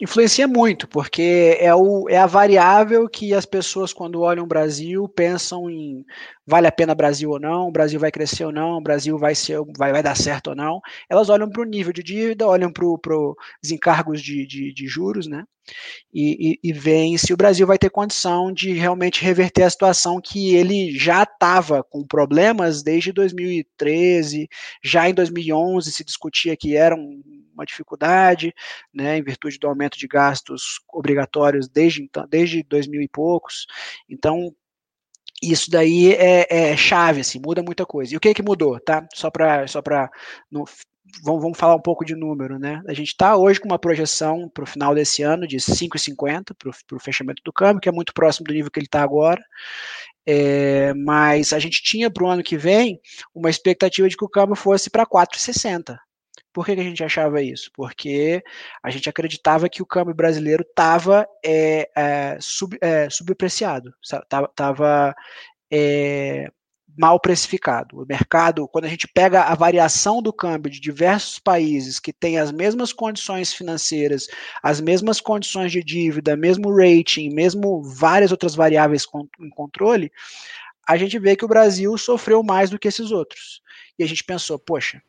[0.00, 5.08] Influencia muito, porque é, o, é a variável que as pessoas, quando olham o Brasil,
[5.08, 6.04] pensam em
[6.46, 9.92] vale a pena Brasil ou não, Brasil vai crescer ou não, Brasil vai ser, vai,
[9.92, 10.80] vai dar certo ou não.
[11.08, 15.26] Elas olham para o nível de dívida, olham para os encargos de, de, de, juros,
[15.26, 15.44] né?
[16.12, 20.20] E, e, e veem se o Brasil vai ter condição de realmente reverter a situação
[20.22, 24.48] que ele já estava com problemas desde 2013,
[24.82, 27.20] já em 2011 se discutia que era um,
[27.58, 28.54] uma dificuldade,
[28.94, 33.66] né, em virtude do aumento de gastos obrigatórios desde, então, desde 2000 e poucos.
[34.08, 34.54] Então,
[35.42, 38.12] isso daí é, é, chave, assim, muda muita coisa.
[38.12, 39.06] E o que que mudou, tá?
[39.14, 40.10] Só para só para
[41.22, 42.82] vamos, vamos falar um pouco de número, né?
[42.86, 46.96] A gente está hoje com uma projeção para o final desse ano de 5,50 para
[46.96, 49.42] o fechamento do câmbio, que é muito próximo do nível que ele está agora.
[50.26, 53.00] É, mas a gente tinha para o ano que vem
[53.34, 55.96] uma expectativa de que o câmbio fosse para 4,60.
[56.52, 57.70] Por que, a gente achava isso?
[57.74, 58.42] Porque
[58.82, 65.14] a gente acreditava que o câmbio brasileiro estava é, é, sub, é, subapreciado, estava
[66.98, 68.02] mal precificado.
[68.02, 72.38] O mercado, quando a gente pega a variação do câmbio de diversos países que têm
[72.38, 74.26] as mesmas condições financeiras,
[74.60, 79.06] as mesmas condições de dívida, mesmo rating, mesmo várias outras variáveis
[79.40, 80.10] em controle,
[80.88, 83.62] a gente vê que o Brasil sofreu mais do que esses outros.
[83.96, 85.00] E a gente pensou, poxa,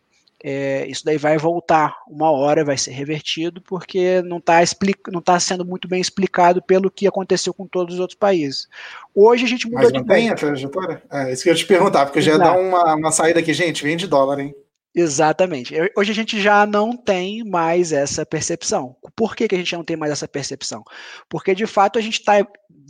[0.43, 4.59] é, isso daí vai voltar uma hora, vai ser revertido, porque não está
[5.11, 8.67] não tá sendo muito bem explicado pelo que aconteceu com todos os outros países.
[9.13, 11.03] Hoje a gente mudou Mas mantém a trajetória?
[11.11, 12.37] É, isso que eu ia te perguntar, porque Exato.
[12.37, 14.55] já dá uma, uma saída aqui, gente, vende dólar, hein?
[14.93, 15.75] Exatamente.
[15.95, 18.95] Hoje a gente já não tem mais essa percepção.
[19.15, 20.83] Por que, que a gente não tem mais essa percepção?
[21.29, 22.45] Porque de fato a gente está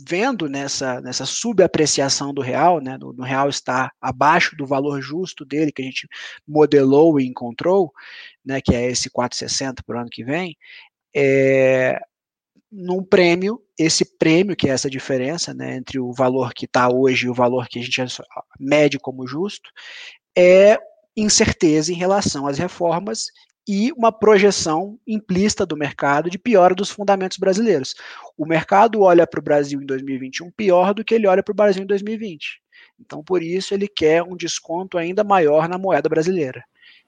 [0.08, 5.44] vendo nessa, nessa subapreciação do real, né, no, no, real está abaixo do valor justo
[5.44, 6.08] dele que a gente
[6.48, 7.92] modelou e encontrou,
[8.42, 10.56] né, que é esse 4,60 para o ano que vem,
[11.14, 12.00] é,
[12.72, 17.26] num prêmio, esse prêmio, que é essa diferença né, entre o valor que está hoje
[17.26, 18.00] e o valor que a gente
[18.58, 19.70] mede como justo,
[20.36, 20.78] é
[21.22, 23.26] incerteza em relação às reformas
[23.68, 27.94] e uma projeção implícita do mercado de piora dos fundamentos brasileiros.
[28.36, 31.54] O mercado olha para o Brasil em 2021 pior do que ele olha para o
[31.54, 32.60] Brasil em 2020.
[32.98, 36.64] Então, por isso, ele quer um desconto ainda maior na moeda brasileira.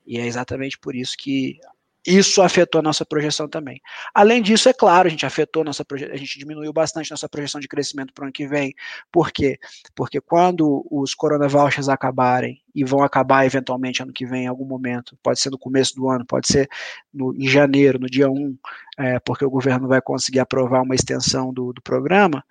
[0.06, 1.58] E é exatamente por isso que
[2.06, 3.80] isso afetou nossa projeção também.
[4.12, 7.68] Além disso, é claro, a gente afetou nossa a gente diminuiu bastante nossa projeção de
[7.68, 8.74] crescimento para o ano que vem.
[9.10, 9.58] Por quê?
[9.94, 14.64] Porque quando os Corona Vouchers acabarem e vão acabar eventualmente ano que vem, em algum
[14.64, 16.68] momento, pode ser no começo do ano, pode ser
[17.12, 18.56] no, em janeiro, no dia 1,
[18.98, 22.44] é, porque o governo vai conseguir aprovar uma extensão do, do programa,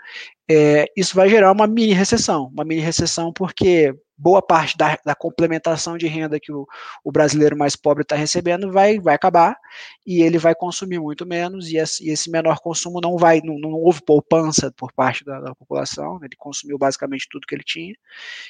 [0.49, 2.47] é, isso vai gerar uma mini recessão.
[2.53, 6.67] Uma mini recessão porque boa parte da, da complementação de renda que o,
[7.03, 9.57] o brasileiro mais pobre está recebendo vai, vai acabar
[10.05, 13.57] e ele vai consumir muito menos e esse, e esse menor consumo não vai, não,
[13.57, 17.95] não, houve poupança por parte da, da, população, ele consumiu basicamente tudo que ele tinha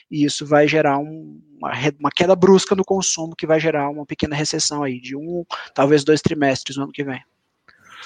[0.10, 4.06] e isso vai gerar um, uma, uma queda brusca no consumo que vai gerar uma
[4.06, 7.24] pequena recessão aí de um, talvez dois trimestres no ano que vem.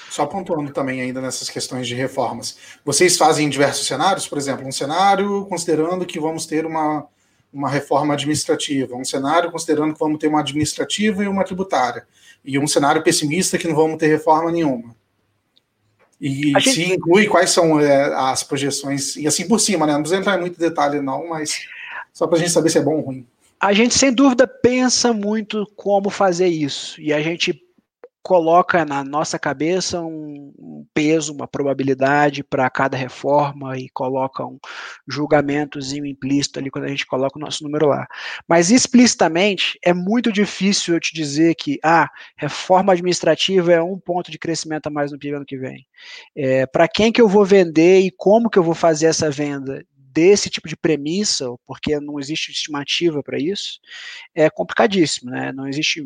[0.08, 2.56] Só pontuando também ainda nessas questões de reformas.
[2.84, 7.06] Vocês fazem diversos cenários, por exemplo, um cenário considerando que vamos ter uma,
[7.56, 12.06] uma reforma administrativa, um cenário considerando que vamos ter uma administrativa e uma tributária,
[12.44, 14.94] e um cenário pessimista que não vamos ter reforma nenhuma.
[16.20, 16.72] E gente...
[16.72, 19.94] se inclui quais são é, as projeções, e assim por cima, né?
[19.94, 21.66] Não precisa entrar em muito detalhe, não, mas
[22.12, 23.26] só para a gente saber se é bom ou ruim.
[23.58, 27.58] A gente, sem dúvida, pensa muito como fazer isso, e a gente
[28.26, 34.58] coloca na nossa cabeça um, um peso, uma probabilidade para cada reforma e coloca um
[35.06, 38.04] julgamentozinho implícito ali quando a gente coloca o nosso número lá.
[38.48, 44.28] Mas explicitamente é muito difícil eu te dizer que ah, reforma administrativa é um ponto
[44.28, 45.86] de crescimento a mais no PIB ano que vem.
[46.34, 49.84] É, para quem que eu vou vender e como que eu vou fazer essa venda?
[50.16, 53.78] desse tipo de premissa, porque não existe estimativa para isso,
[54.34, 55.52] é complicadíssimo, né?
[55.52, 56.02] Não existe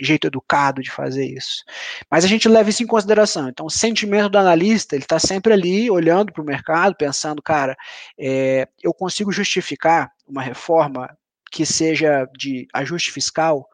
[0.00, 1.64] jeito educado de fazer isso.
[2.10, 3.48] Mas a gente leva isso em consideração.
[3.48, 7.76] Então, o sentimento do analista, ele está sempre ali olhando para o mercado, pensando, cara,
[8.18, 11.16] é, eu consigo justificar uma reforma
[11.50, 13.68] que seja de ajuste fiscal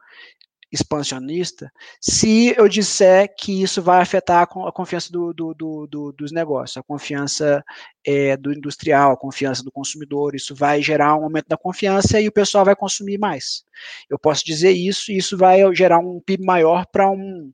[0.71, 6.77] expansionista, se eu disser que isso vai afetar a confiança do, do, do, dos negócios,
[6.77, 7.63] a confiança
[8.05, 12.27] é, do industrial, a confiança do consumidor, isso vai gerar um aumento da confiança e
[12.27, 13.63] o pessoal vai consumir mais.
[14.09, 17.51] Eu posso dizer isso e isso vai gerar um PIB maior para um,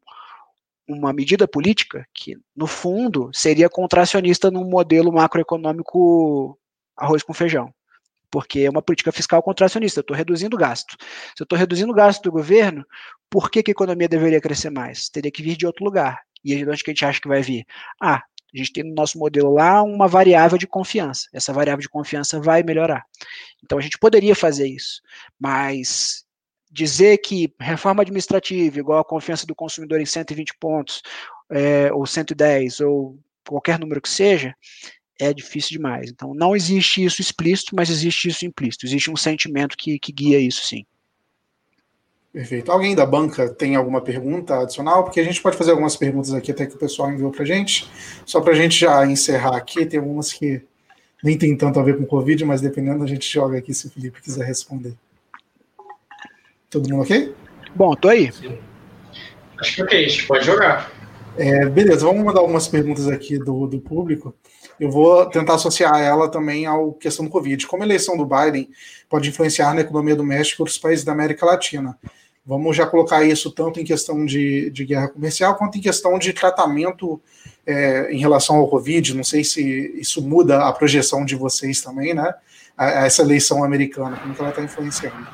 [0.88, 6.58] uma medida política que, no fundo, seria contracionista num modelo macroeconômico
[6.96, 7.74] arroz com feijão
[8.32, 10.00] porque é uma política fiscal contracionista.
[10.00, 10.96] Eu estou reduzindo o gasto.
[11.36, 12.86] Se eu estou reduzindo o gasto do governo,
[13.30, 15.10] por que, que a economia deveria crescer mais?
[15.10, 16.22] Teria que vir de outro lugar.
[16.44, 17.66] E de onde que a gente acha que vai vir?
[18.02, 18.24] Ah,
[18.54, 21.28] a gente tem no nosso modelo lá uma variável de confiança.
[21.34, 23.06] Essa variável de confiança vai melhorar.
[23.64, 25.02] Então a gente poderia fazer isso,
[25.40, 26.26] mas
[26.72, 31.02] dizer que reforma administrativa igual a confiança do consumidor em 120 pontos,
[31.50, 33.18] é, ou 110, ou
[33.48, 34.56] qualquer número que seja,
[35.20, 36.10] é difícil demais.
[36.10, 38.86] Então, não existe isso explícito, mas existe isso implícito.
[38.86, 40.86] Existe um sentimento que, que guia isso, sim.
[42.32, 42.72] Perfeito.
[42.72, 45.04] Alguém da banca tem alguma pergunta adicional?
[45.04, 47.46] Porque a gente pode fazer algumas perguntas aqui até que o pessoal enviou para a
[47.48, 47.90] gente.
[48.26, 50.62] Só para a gente já encerrar aqui, tem algumas que
[51.24, 53.88] nem tem tanto a ver com o Covid, mas dependendo a gente joga aqui se
[53.88, 54.94] o Felipe quiser responder.
[56.70, 57.34] Todo mundo ok?
[57.76, 58.30] Bom, tô aí.
[59.60, 60.92] Acho que ok, a gente pode jogar.
[61.38, 64.36] É, beleza, vamos mandar algumas perguntas aqui do, do público
[64.80, 67.66] eu vou tentar associar ela também à questão do Covid.
[67.68, 68.70] Como a eleição do Biden
[69.10, 71.98] pode influenciar na economia do México e outros países da América Latina?
[72.46, 76.32] Vamos já colocar isso tanto em questão de, de guerra comercial quanto em questão de
[76.32, 77.20] tratamento
[77.66, 79.14] é, em relação ao Covid.
[79.14, 79.62] Não sei se
[80.00, 82.34] isso muda a projeção de vocês também, né?
[82.78, 85.28] A, a essa eleição americana, como que ela está influenciando.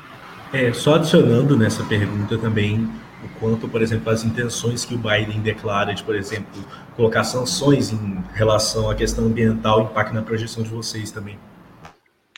[0.52, 2.90] É, só adicionando nessa pergunta também
[3.24, 6.64] o quanto, por exemplo, as intenções que o Biden declara de, por exemplo,
[6.96, 11.38] colocar sanções em relação à questão ambiental impacta na projeção de vocês também.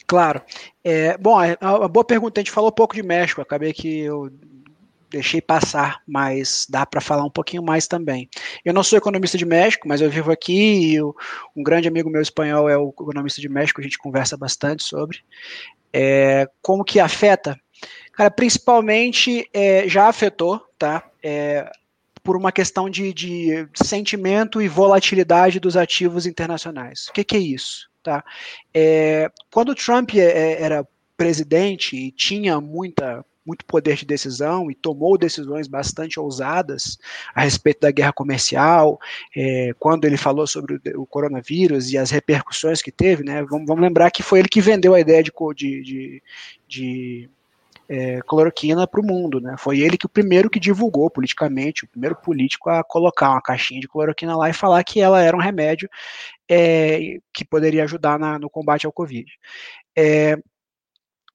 [0.07, 0.41] Claro.
[0.85, 2.41] É, bom, a, a, boa pergunta.
[2.41, 3.41] A gente falou pouco de México.
[3.41, 4.31] Acabei que eu
[5.11, 8.29] deixei passar, mas dá para falar um pouquinho mais também.
[8.65, 12.21] Eu não sou economista de México, mas eu vivo aqui e um grande amigo meu
[12.21, 15.19] espanhol é o economista de México, a gente conversa bastante sobre.
[15.93, 17.59] É, como que afeta?
[18.13, 21.05] Cara, principalmente é, já afetou, tá?
[21.23, 21.71] É,
[22.27, 27.07] por uma questão de, de, sentimento e volatilidade dos ativos internacionais.
[27.09, 27.89] O que, que é isso?
[28.03, 28.25] Tá?
[28.75, 30.87] É, quando o Trump é, é, era
[31.17, 36.99] presidente e tinha muita muito poder de decisão e tomou decisões bastante ousadas
[37.33, 38.99] a respeito da guerra comercial,
[39.37, 43.45] é, quando ele falou sobre o, o, coronavírus e as repercussões que teve, né?
[43.49, 46.23] Vamos, vamos, lembrar que foi ele que vendeu a ideia de, de, de,
[46.67, 47.31] de
[47.89, 49.55] é, cloroquina para o mundo, né?
[49.59, 53.81] Foi ele que o primeiro que divulgou politicamente, o primeiro político a colocar uma caixinha
[53.81, 55.89] de cloroquina lá e falar que ela era um remédio
[56.49, 59.31] é, que poderia ajudar na, no combate ao Covid.
[59.97, 60.37] É,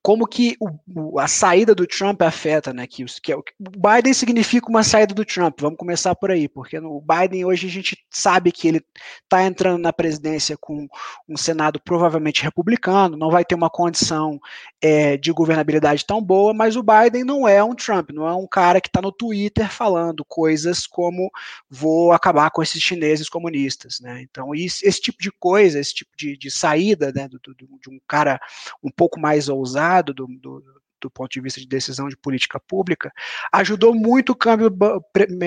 [0.03, 2.87] como que o, a saída do Trump afeta, né?
[2.87, 5.61] Que, que é, o Biden significa uma saída do Trump.
[5.61, 8.83] Vamos começar por aí, porque no Biden hoje a gente sabe que ele
[9.23, 10.87] está entrando na presidência com
[11.29, 14.39] um Senado provavelmente republicano, não vai ter uma condição
[14.81, 18.47] é, de governabilidade tão boa, mas o Biden não é um Trump, não é um
[18.47, 21.29] cara que está no Twitter falando coisas como
[21.69, 24.21] vou acabar com esses chineses comunistas, né?
[24.23, 27.89] Então isso, esse tipo de coisa, esse tipo de, de saída, né, do, do, de
[27.89, 28.39] um cara
[28.83, 30.63] um pouco mais ousado do, do,
[31.01, 33.11] do ponto de vista de decisão de política pública,
[33.51, 34.69] ajudou muito o câmbio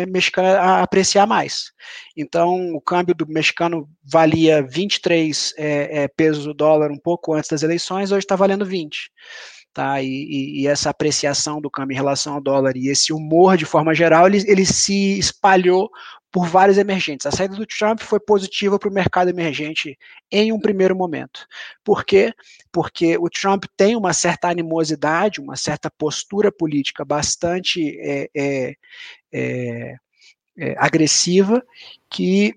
[0.08, 1.72] mexicano a apreciar mais.
[2.16, 7.48] Então, o câmbio do mexicano valia 23 é, é, pesos o dólar um pouco antes
[7.48, 9.10] das eleições, hoje está valendo 20.
[9.74, 13.64] Tá, e, e, essa apreciação do câmbio em relação ao dólar e esse humor de
[13.64, 15.90] forma geral, ele, ele se espalhou
[16.30, 17.26] por vários emergentes.
[17.26, 19.98] A saída do Trump foi positiva para o mercado emergente
[20.30, 21.44] em um primeiro momento.
[21.82, 22.32] Por quê?
[22.70, 28.74] Porque o Trump tem uma certa animosidade, uma certa postura política bastante é, é,
[29.32, 29.96] é,
[30.56, 31.60] é agressiva
[32.08, 32.54] que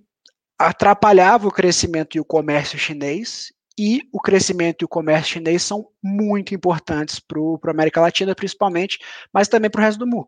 [0.57, 5.88] atrapalhava o crescimento e o comércio chinês e o crescimento e o comércio chinês são
[6.04, 8.99] muito importantes para a América Latina, principalmente,
[9.32, 10.28] mas também para o resto do mundo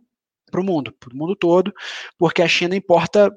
[0.50, 1.74] para o mundo, para o mundo todo,
[2.18, 3.32] porque a China importa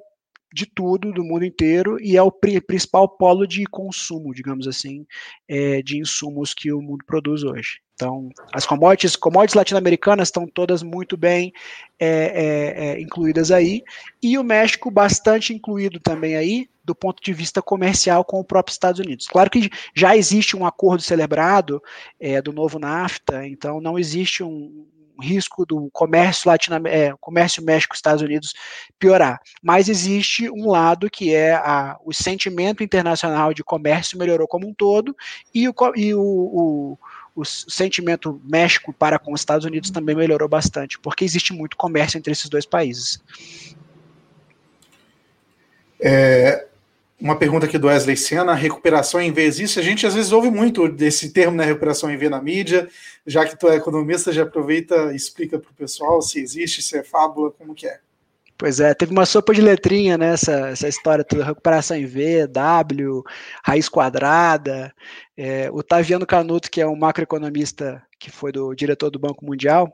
[0.55, 5.07] de tudo, do mundo inteiro, e é o principal polo de consumo, digamos assim,
[5.49, 7.81] é, de insumos que o mundo produz hoje.
[7.95, 11.53] Então, as commodities, commodities latino-americanas estão todas muito bem
[11.99, 13.83] é, é, é, incluídas aí,
[14.23, 18.73] e o México bastante incluído também aí, do ponto de vista comercial com o próprio
[18.73, 19.27] Estados Unidos.
[19.27, 21.83] Claro que já existe um acordo celebrado
[22.19, 24.87] é, do novo NAFTA, então não existe um,
[25.21, 28.55] risco do comércio latino é, comércio México-Estados Unidos
[28.99, 29.41] piorar.
[29.63, 34.75] Mas existe um lado que é a, o sentimento internacional de comércio melhorou como um
[34.75, 35.17] todo
[35.55, 36.99] e o, e o, o
[37.35, 42.19] o sentimento México para com os Estados Unidos também melhorou bastante, porque existe muito comércio
[42.19, 43.23] entre esses dois países.
[45.99, 46.67] É,
[47.23, 49.79] uma pergunta aqui do Wesley Senna, recuperação em V existe?
[49.79, 52.89] A gente às vezes ouve muito desse termo, né, recuperação em V na mídia,
[53.25, 56.99] já que tu é economista, já aproveita e explica para o pessoal se existe, se
[56.99, 58.01] é fábula, como que é.
[58.59, 63.23] Pois é, teve uma sopa de letrinha né, essa história toda, recuperação em V, W,
[63.65, 64.93] raiz quadrada.
[65.37, 69.89] É, o Taviano Canuto, que é um macroeconomista que foi do diretor do Banco Mundial,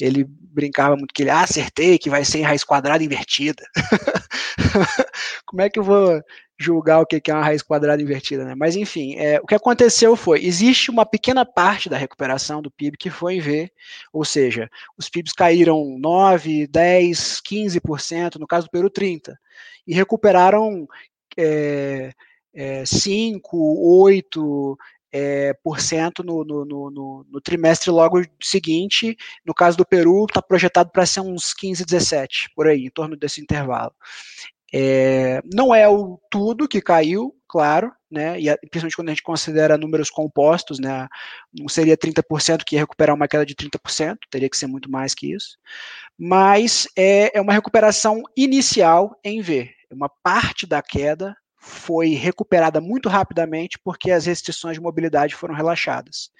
[0.00, 3.62] ele brincava muito que ele, ah, acertei que vai ser em raiz quadrada invertida.
[5.46, 6.20] Como é que eu vou
[6.62, 8.54] julgar o que é uma raiz quadrada invertida, né?
[8.54, 12.96] Mas enfim, é, o que aconteceu foi, existe uma pequena parte da recuperação do PIB
[12.96, 13.72] que foi em V,
[14.12, 19.34] ou seja, os PIBs caíram 9, 10, 15%, no caso do Peru 30%,
[19.86, 20.86] e recuperaram
[21.36, 22.12] é,
[22.54, 23.56] é, 5,
[24.00, 24.78] 8,
[25.12, 29.16] é, por cento no, no, no, no, trimestre logo seguinte.
[29.44, 33.14] No caso do Peru, está projetado para ser uns 15, 17, por aí, em torno
[33.14, 33.92] desse intervalo.
[34.74, 39.76] É, não é o tudo que caiu, claro, né, e principalmente quando a gente considera
[39.76, 41.06] números compostos, né,
[41.52, 45.14] não seria 30% que ia recuperar uma queda de 30%, teria que ser muito mais
[45.14, 45.58] que isso,
[46.18, 53.08] mas é, é uma recuperação inicial em V, uma parte da queda foi recuperada muito
[53.08, 56.30] rapidamente porque as restrições de mobilidade foram relaxadas.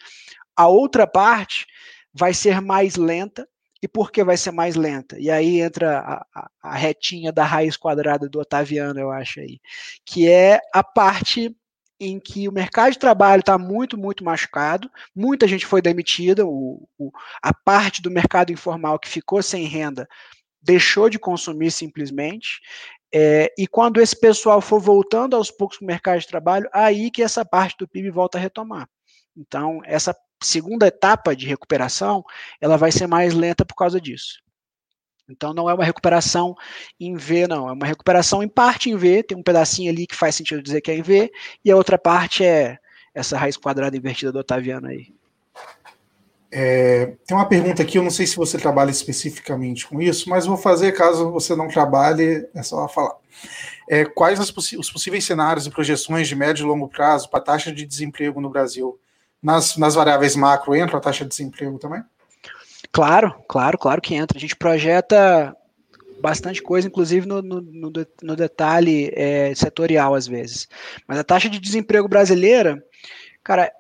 [0.56, 1.64] A outra parte
[2.12, 3.48] vai ser mais lenta
[3.82, 5.18] E por que vai ser mais lenta?
[5.18, 9.60] E aí entra a, a, a retinha da raiz quadrada do Otaviano, eu acho aí,
[10.06, 11.54] que é a parte
[11.98, 16.88] em que o mercado de trabalho está muito, muito machucado, muita gente foi demitida, o,
[16.98, 20.08] o, a parte do mercado informal que ficou sem renda
[20.60, 22.60] deixou de consumir simplesmente,
[23.14, 27.10] é, e quando esse pessoal for voltando aos poucos para o mercado de trabalho, aí
[27.10, 28.88] que essa parte do PIB volta a retomar.
[29.36, 32.24] Então, essa segunda etapa de recuperação,
[32.60, 34.42] ela vai ser mais lenta por causa disso.
[35.28, 36.54] Então não é uma recuperação
[36.98, 40.16] em V, não, é uma recuperação em parte em V, tem um pedacinho ali que
[40.16, 41.30] faz sentido dizer que é em V,
[41.64, 42.78] e a outra parte é
[43.14, 45.14] essa raiz quadrada invertida do Otaviano aí.
[46.54, 50.44] É, tem uma pergunta aqui, eu não sei se você trabalha especificamente com isso, mas
[50.44, 53.16] vou fazer caso você não trabalhe, é só falar.
[53.88, 57.72] É, quais os possíveis cenários e projeções de médio e longo prazo para a taxa
[57.72, 59.00] de desemprego no Brasil?
[59.42, 62.02] Nas, nas variáveis macro entra a taxa de desemprego também?
[62.92, 64.38] Claro, claro, claro que entra.
[64.38, 65.56] A gente projeta
[66.20, 67.92] bastante coisa, inclusive no, no,
[68.22, 70.68] no detalhe é, setorial às vezes.
[71.06, 72.82] Mas a taxa de desemprego brasileira,
[73.42, 73.72] cara,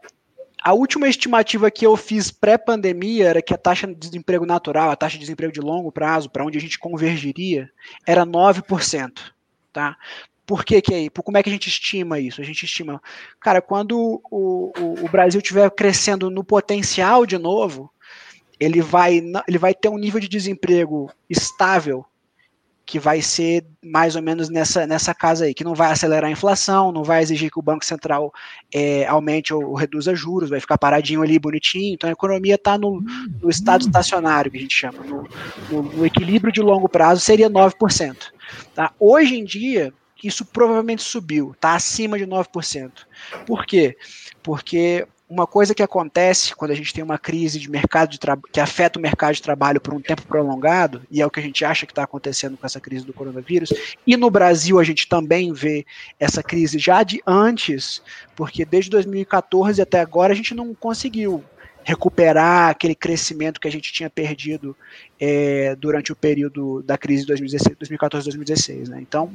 [0.64, 4.96] a última estimativa que eu fiz pré-pandemia era que a taxa de desemprego natural, a
[4.96, 7.70] taxa de desemprego de longo prazo, para onde a gente convergiria,
[8.06, 9.12] era 9%.
[9.72, 9.96] Tá?
[10.46, 12.40] Por que, que é Por como é que a gente estima isso?
[12.40, 13.00] A gente estima,
[13.40, 17.90] cara, quando o, o, o Brasil estiver crescendo no potencial de novo,
[18.58, 22.04] ele vai, ele vai ter um nível de desemprego estável
[22.84, 26.32] que vai ser mais ou menos nessa, nessa casa aí, que não vai acelerar a
[26.32, 28.32] inflação, não vai exigir que o Banco Central
[28.74, 31.94] é, aumente ou, ou, reduza juros, vai ficar paradinho ali, bonitinho.
[31.94, 33.00] Então a economia está no,
[33.40, 35.28] no, estado estacionário, que a gente chama, no,
[35.70, 38.16] no, no equilíbrio de longo prazo seria 9%.
[38.74, 38.92] Tá?
[38.98, 42.90] Hoje em dia, isso provavelmente subiu, está acima de 9%.
[43.46, 43.96] Por quê?
[44.42, 48.18] Porque uma coisa que acontece quando a gente tem uma crise de mercado de
[48.52, 51.42] que afeta o mercado de trabalho por um tempo prolongado, e é o que a
[51.42, 53.72] gente acha que está acontecendo com essa crise do coronavírus,
[54.06, 55.86] e no Brasil a gente também vê
[56.20, 58.02] essa crise já de antes,
[58.36, 61.42] porque desde 2014 até agora a gente não conseguiu
[61.84, 64.76] recuperar aquele crescimento que a gente tinha perdido
[65.20, 68.88] é, durante o período da crise de 2014-2016.
[68.88, 68.98] Né?
[69.00, 69.32] Então,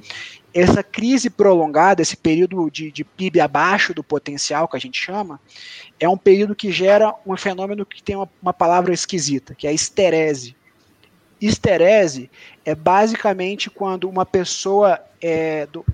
[0.53, 5.40] essa crise prolongada, esse período de, de, PIB abaixo do potencial, que a gente chama,
[5.99, 9.69] é um período que gera um fenômeno que tem uma, uma palavra esquisita, que é
[9.69, 10.56] a esterese.
[11.40, 12.30] Esterese
[12.65, 15.86] é basicamente quando uma pessoa é, do,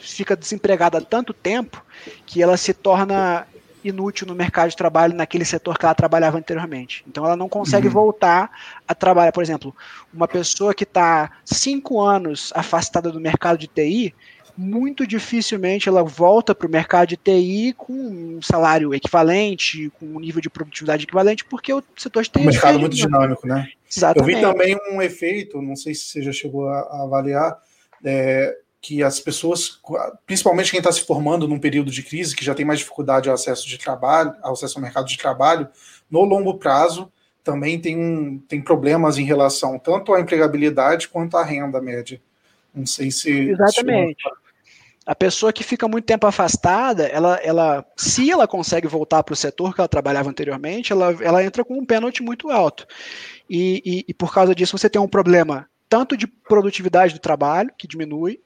[0.00, 1.84] fica desempregada tanto tempo
[2.24, 3.46] que ela se torna
[3.88, 7.04] inútil no mercado de trabalho naquele setor que ela trabalhava anteriormente.
[7.06, 7.92] Então ela não consegue uhum.
[7.92, 8.50] voltar
[8.86, 9.32] a trabalhar.
[9.32, 9.74] Por exemplo,
[10.12, 14.14] uma pessoa que está cinco anos afastada do mercado de TI,
[14.56, 20.20] muito dificilmente ela volta para o mercado de TI com um salário equivalente, com um
[20.20, 22.40] nível de produtividade equivalente, porque o setor de TI.
[22.40, 23.68] Um mercado muito dinâmico, né?
[23.90, 24.32] Exatamente.
[24.32, 27.58] Eu vi também um efeito, não sei se você já chegou a, avaliar,
[28.04, 28.56] é,
[28.86, 29.80] que as pessoas,
[30.24, 33.34] principalmente quem está se formando num período de crise, que já tem mais dificuldade ao
[33.34, 35.66] acesso de trabalho, ao acesso ao mercado de trabalho,
[36.08, 37.10] no longo prazo
[37.42, 42.22] também tem, um, tem problemas em relação tanto à empregabilidade quanto à renda média.
[42.72, 43.50] Não sei se.
[43.50, 44.22] Exatamente.
[44.22, 44.46] Se
[45.04, 49.36] a pessoa que fica muito tempo afastada, ela, ela se ela consegue voltar para o
[49.36, 52.86] setor que ela trabalhava anteriormente, ela, ela entra com um pênalti muito alto.
[53.50, 57.72] E, e, e por causa disso você tem um problema tanto de produtividade do trabalho,
[57.78, 58.40] que diminui,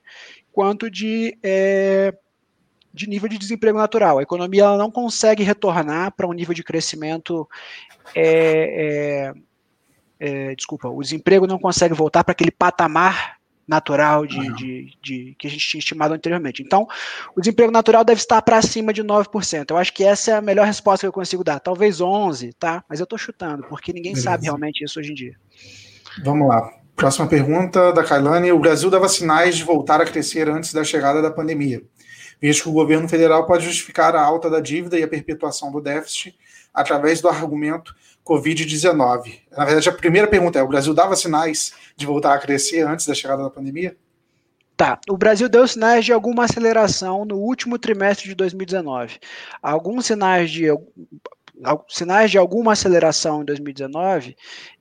[0.52, 2.14] quanto de, é,
[2.92, 4.18] de nível de desemprego natural.
[4.18, 7.48] A economia ela não consegue retornar para um nível de crescimento.
[8.14, 9.32] É,
[10.20, 13.40] é, é, desculpa, o desemprego não consegue voltar para aquele patamar
[13.70, 14.54] natural de, uhum.
[14.56, 16.60] de, de, que a gente tinha estimado anteriormente.
[16.60, 16.88] Então,
[17.36, 19.70] o desemprego natural deve estar para cima de 9%.
[19.70, 21.60] Eu acho que essa é a melhor resposta que eu consigo dar.
[21.60, 22.84] Talvez 11%, tá?
[22.88, 24.28] Mas eu estou chutando, porque ninguém Beleza.
[24.30, 25.36] sabe realmente isso hoje em dia.
[26.24, 26.79] Vamos lá.
[27.00, 28.52] Próxima pergunta da Kailane.
[28.52, 31.82] O Brasil dava sinais de voltar a crescer antes da chegada da pandemia,
[32.38, 35.80] visto que o governo federal pode justificar a alta da dívida e a perpetuação do
[35.80, 36.38] déficit
[36.74, 39.40] através do argumento Covid-19.
[39.50, 43.06] Na verdade, a primeira pergunta é: o Brasil dava sinais de voltar a crescer antes
[43.06, 43.96] da chegada da pandemia?
[44.76, 45.00] Tá.
[45.08, 49.18] O Brasil deu sinais de alguma aceleração no último trimestre de 2019.
[49.62, 50.66] Alguns sinais de
[51.88, 54.36] sinais de alguma aceleração em 2019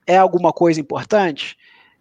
[0.05, 1.57] é alguma coisa importante?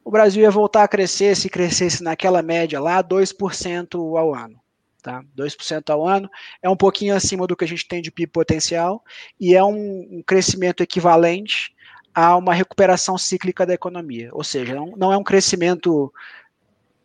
[0.09, 4.59] O Brasil ia voltar a crescer se crescesse naquela média lá, 2% ao ano.
[5.02, 5.22] Tá?
[5.36, 6.30] 2% ao ano
[6.62, 9.05] é um pouquinho acima do que a gente tem de PIB potencial
[9.39, 11.74] e é um, um crescimento equivalente
[12.14, 14.30] a uma recuperação cíclica da economia.
[14.32, 16.10] Ou seja, não, não é um crescimento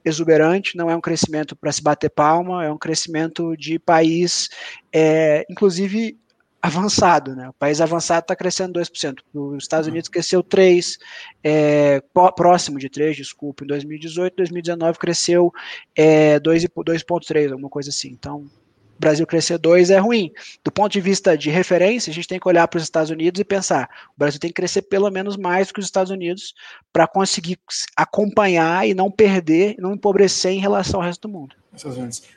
[0.06, 4.50] exuberante, não é um crescimento para se bater palma, é um crescimento de país,
[4.94, 6.18] é, inclusive
[6.64, 7.49] avançado, né?
[7.49, 9.18] O país avançado está crescendo 2%.
[9.34, 10.98] Os Estados Unidos cresceu 3%,
[11.44, 12.02] é,
[12.38, 15.52] próximo de 3%, desculpa, em 2018, 2019 cresceu
[15.94, 18.07] é, 2,3%, alguma coisa assim.
[18.07, 18.49] Então, o
[18.98, 20.31] Brasil crescer 2 é ruim.
[20.64, 23.41] Do ponto de vista de referência, a gente tem que olhar para os Estados Unidos
[23.41, 26.53] e pensar: o Brasil tem que crescer pelo menos mais do que os Estados Unidos
[26.94, 27.60] para conseguir
[27.94, 31.56] acompanhar e não perder, não empobrecer em relação ao resto do mundo.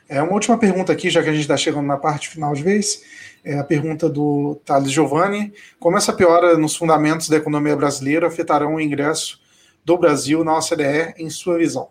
[0.09, 2.63] É uma última pergunta aqui, já que a gente está chegando na parte final de
[2.63, 3.03] vez.
[3.47, 5.53] É a pergunta do Thales Giovanni.
[5.79, 9.39] Como essa piora nos fundamentos da economia brasileira afetarão o ingresso
[9.85, 11.89] do Brasil na OCDE, em sua visão?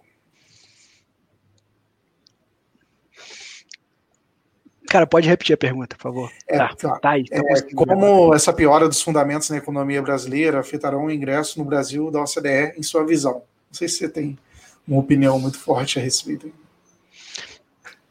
[4.86, 6.30] Cara, pode repetir a pergunta, por favor.
[6.46, 6.98] É, tá, tá.
[6.98, 7.40] tá aí, é,
[7.74, 12.74] como essa piora dos fundamentos na economia brasileira afetarão o ingresso no Brasil da OCDE,
[12.76, 13.36] em sua visão?
[13.36, 14.38] Não sei se você tem
[14.86, 16.52] uma opinião muito forte a respeito.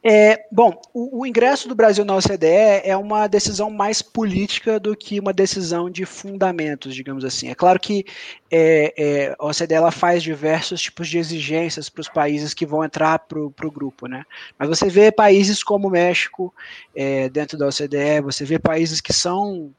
[0.08, 2.46] É, bom, o, o, ingresso do Brasil na OCDE
[2.84, 7.50] é uma decisão mais política do que uma decisão de fundamentos, digamos assim.
[7.50, 8.06] É claro que
[8.52, 12.84] é, é, a OCDE ela faz diversos tipos de exigências para os países que vão
[12.84, 14.24] entrar para o grupo, né?
[14.60, 16.54] Mas você vê países como o México
[16.96, 19.74] é, dentro da OCDE, você vê países que são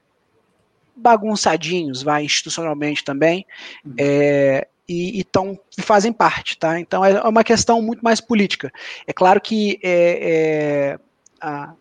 [0.96, 3.46] bagunçadinhos, vai institucionalmente também,
[3.84, 3.94] uhum.
[3.96, 6.78] é, e, e, tão, fazem parte, tá?
[6.78, 8.72] Então é uma questão muito mais política.
[9.06, 10.98] É claro que é, é,
[11.40, 11.72] a,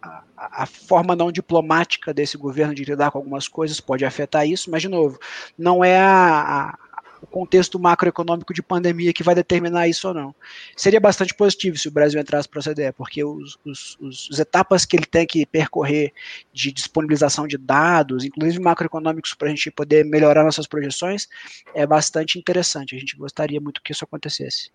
[0.00, 0.22] a,
[0.62, 4.82] a, forma não diplomática desse governo de lidar com algumas coisas pode afetar isso, mas
[4.82, 5.18] de novo,
[5.56, 6.78] não é a,
[7.22, 10.34] o contexto macroeconômico de pandemia que vai determinar isso ou não.
[10.76, 14.38] Seria bastante positivo se o Brasil entrasse para a OCDE, porque os, os, os, os,
[14.38, 16.12] etapas que ele tem que percorrer
[16.52, 21.28] de disponibilização de dados, inclusive macroeconômicos, para a gente poder melhorar nossas projeções,
[21.74, 22.94] é bastante interessante.
[22.94, 24.70] A gente gostaria muito que isso acontecesse.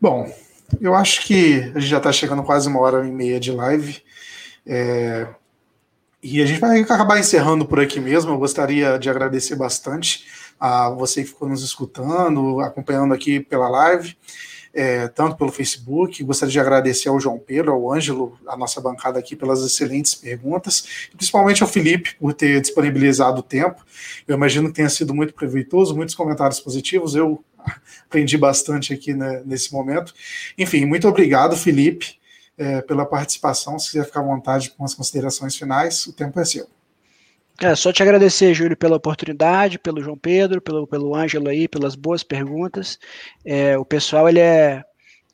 [0.00, 0.32] Bom,
[0.80, 4.02] eu acho que a gente já está chegando quase uma hora e meia de live.
[4.66, 5.26] É,
[6.22, 8.30] e a gente vai acabar encerrando por aqui mesmo.
[8.30, 10.26] Eu gostaria de agradecer bastante
[10.60, 14.14] a você que ficou nos escutando, acompanhando aqui pela live,
[14.74, 16.22] é, tanto pelo Facebook.
[16.22, 21.08] Gostaria de agradecer ao João Pedro, ao Ângelo, a nossa bancada aqui, pelas excelentes perguntas,
[21.12, 23.84] e principalmente ao Felipe por ter disponibilizado o tempo.
[24.28, 27.14] Eu imagino que tenha sido muito proveitoso, muitos comentários positivos.
[27.14, 27.42] Eu
[28.04, 30.14] aprendi bastante aqui né, nesse momento.
[30.58, 32.18] Enfim, muito obrigado, Felipe,
[32.58, 33.78] é, pela participação.
[33.78, 36.68] Se quiser ficar à vontade com as considerações finais, o tempo é seu.
[37.62, 41.94] É, só te agradecer, Júlio, pela oportunidade, pelo João Pedro, pelo, pelo Ângelo aí, pelas
[41.94, 42.98] boas perguntas.
[43.44, 44.82] É, o pessoal, ele é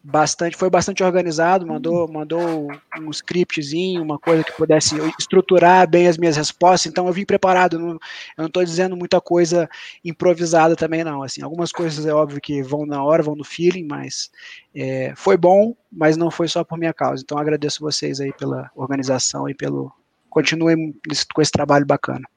[0.03, 2.69] bastante, foi bastante organizado, mandou, mandou
[3.01, 7.77] um scriptzinho, uma coisa que pudesse estruturar bem as minhas respostas, então eu vim preparado,
[7.77, 7.99] não, eu
[8.39, 9.69] não estou dizendo muita coisa
[10.05, 13.85] improvisada também não, assim, algumas coisas é óbvio que vão na hora, vão no feeling,
[13.85, 14.31] mas
[14.73, 18.71] é, foi bom, mas não foi só por minha causa, então agradeço vocês aí pela
[18.77, 19.93] organização e pelo,
[20.37, 20.95] continuem
[21.35, 22.29] com esse trabalho bacana.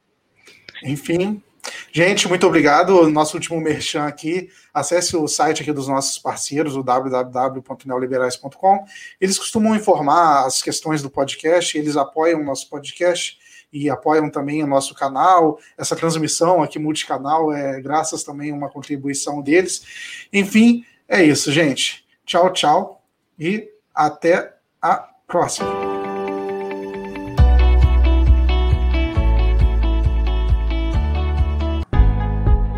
[0.86, 1.44] Enfim,
[1.92, 3.10] gente, muito obrigado.
[3.10, 4.50] Nosso último merchan aqui.
[4.74, 8.86] Acesse o site aqui dos nossos parceiros, o www.neoliberais.com.
[9.20, 13.38] Eles costumam informar as questões do podcast, eles apoiam o nosso podcast
[13.72, 15.60] e apoiam também o nosso canal.
[15.78, 20.26] Essa transmissão aqui multicanal é graças também a uma contribuição deles.
[20.32, 22.08] Enfim, é isso, gente.
[22.26, 23.04] Tchau, tchau
[23.38, 25.99] e até a próxima.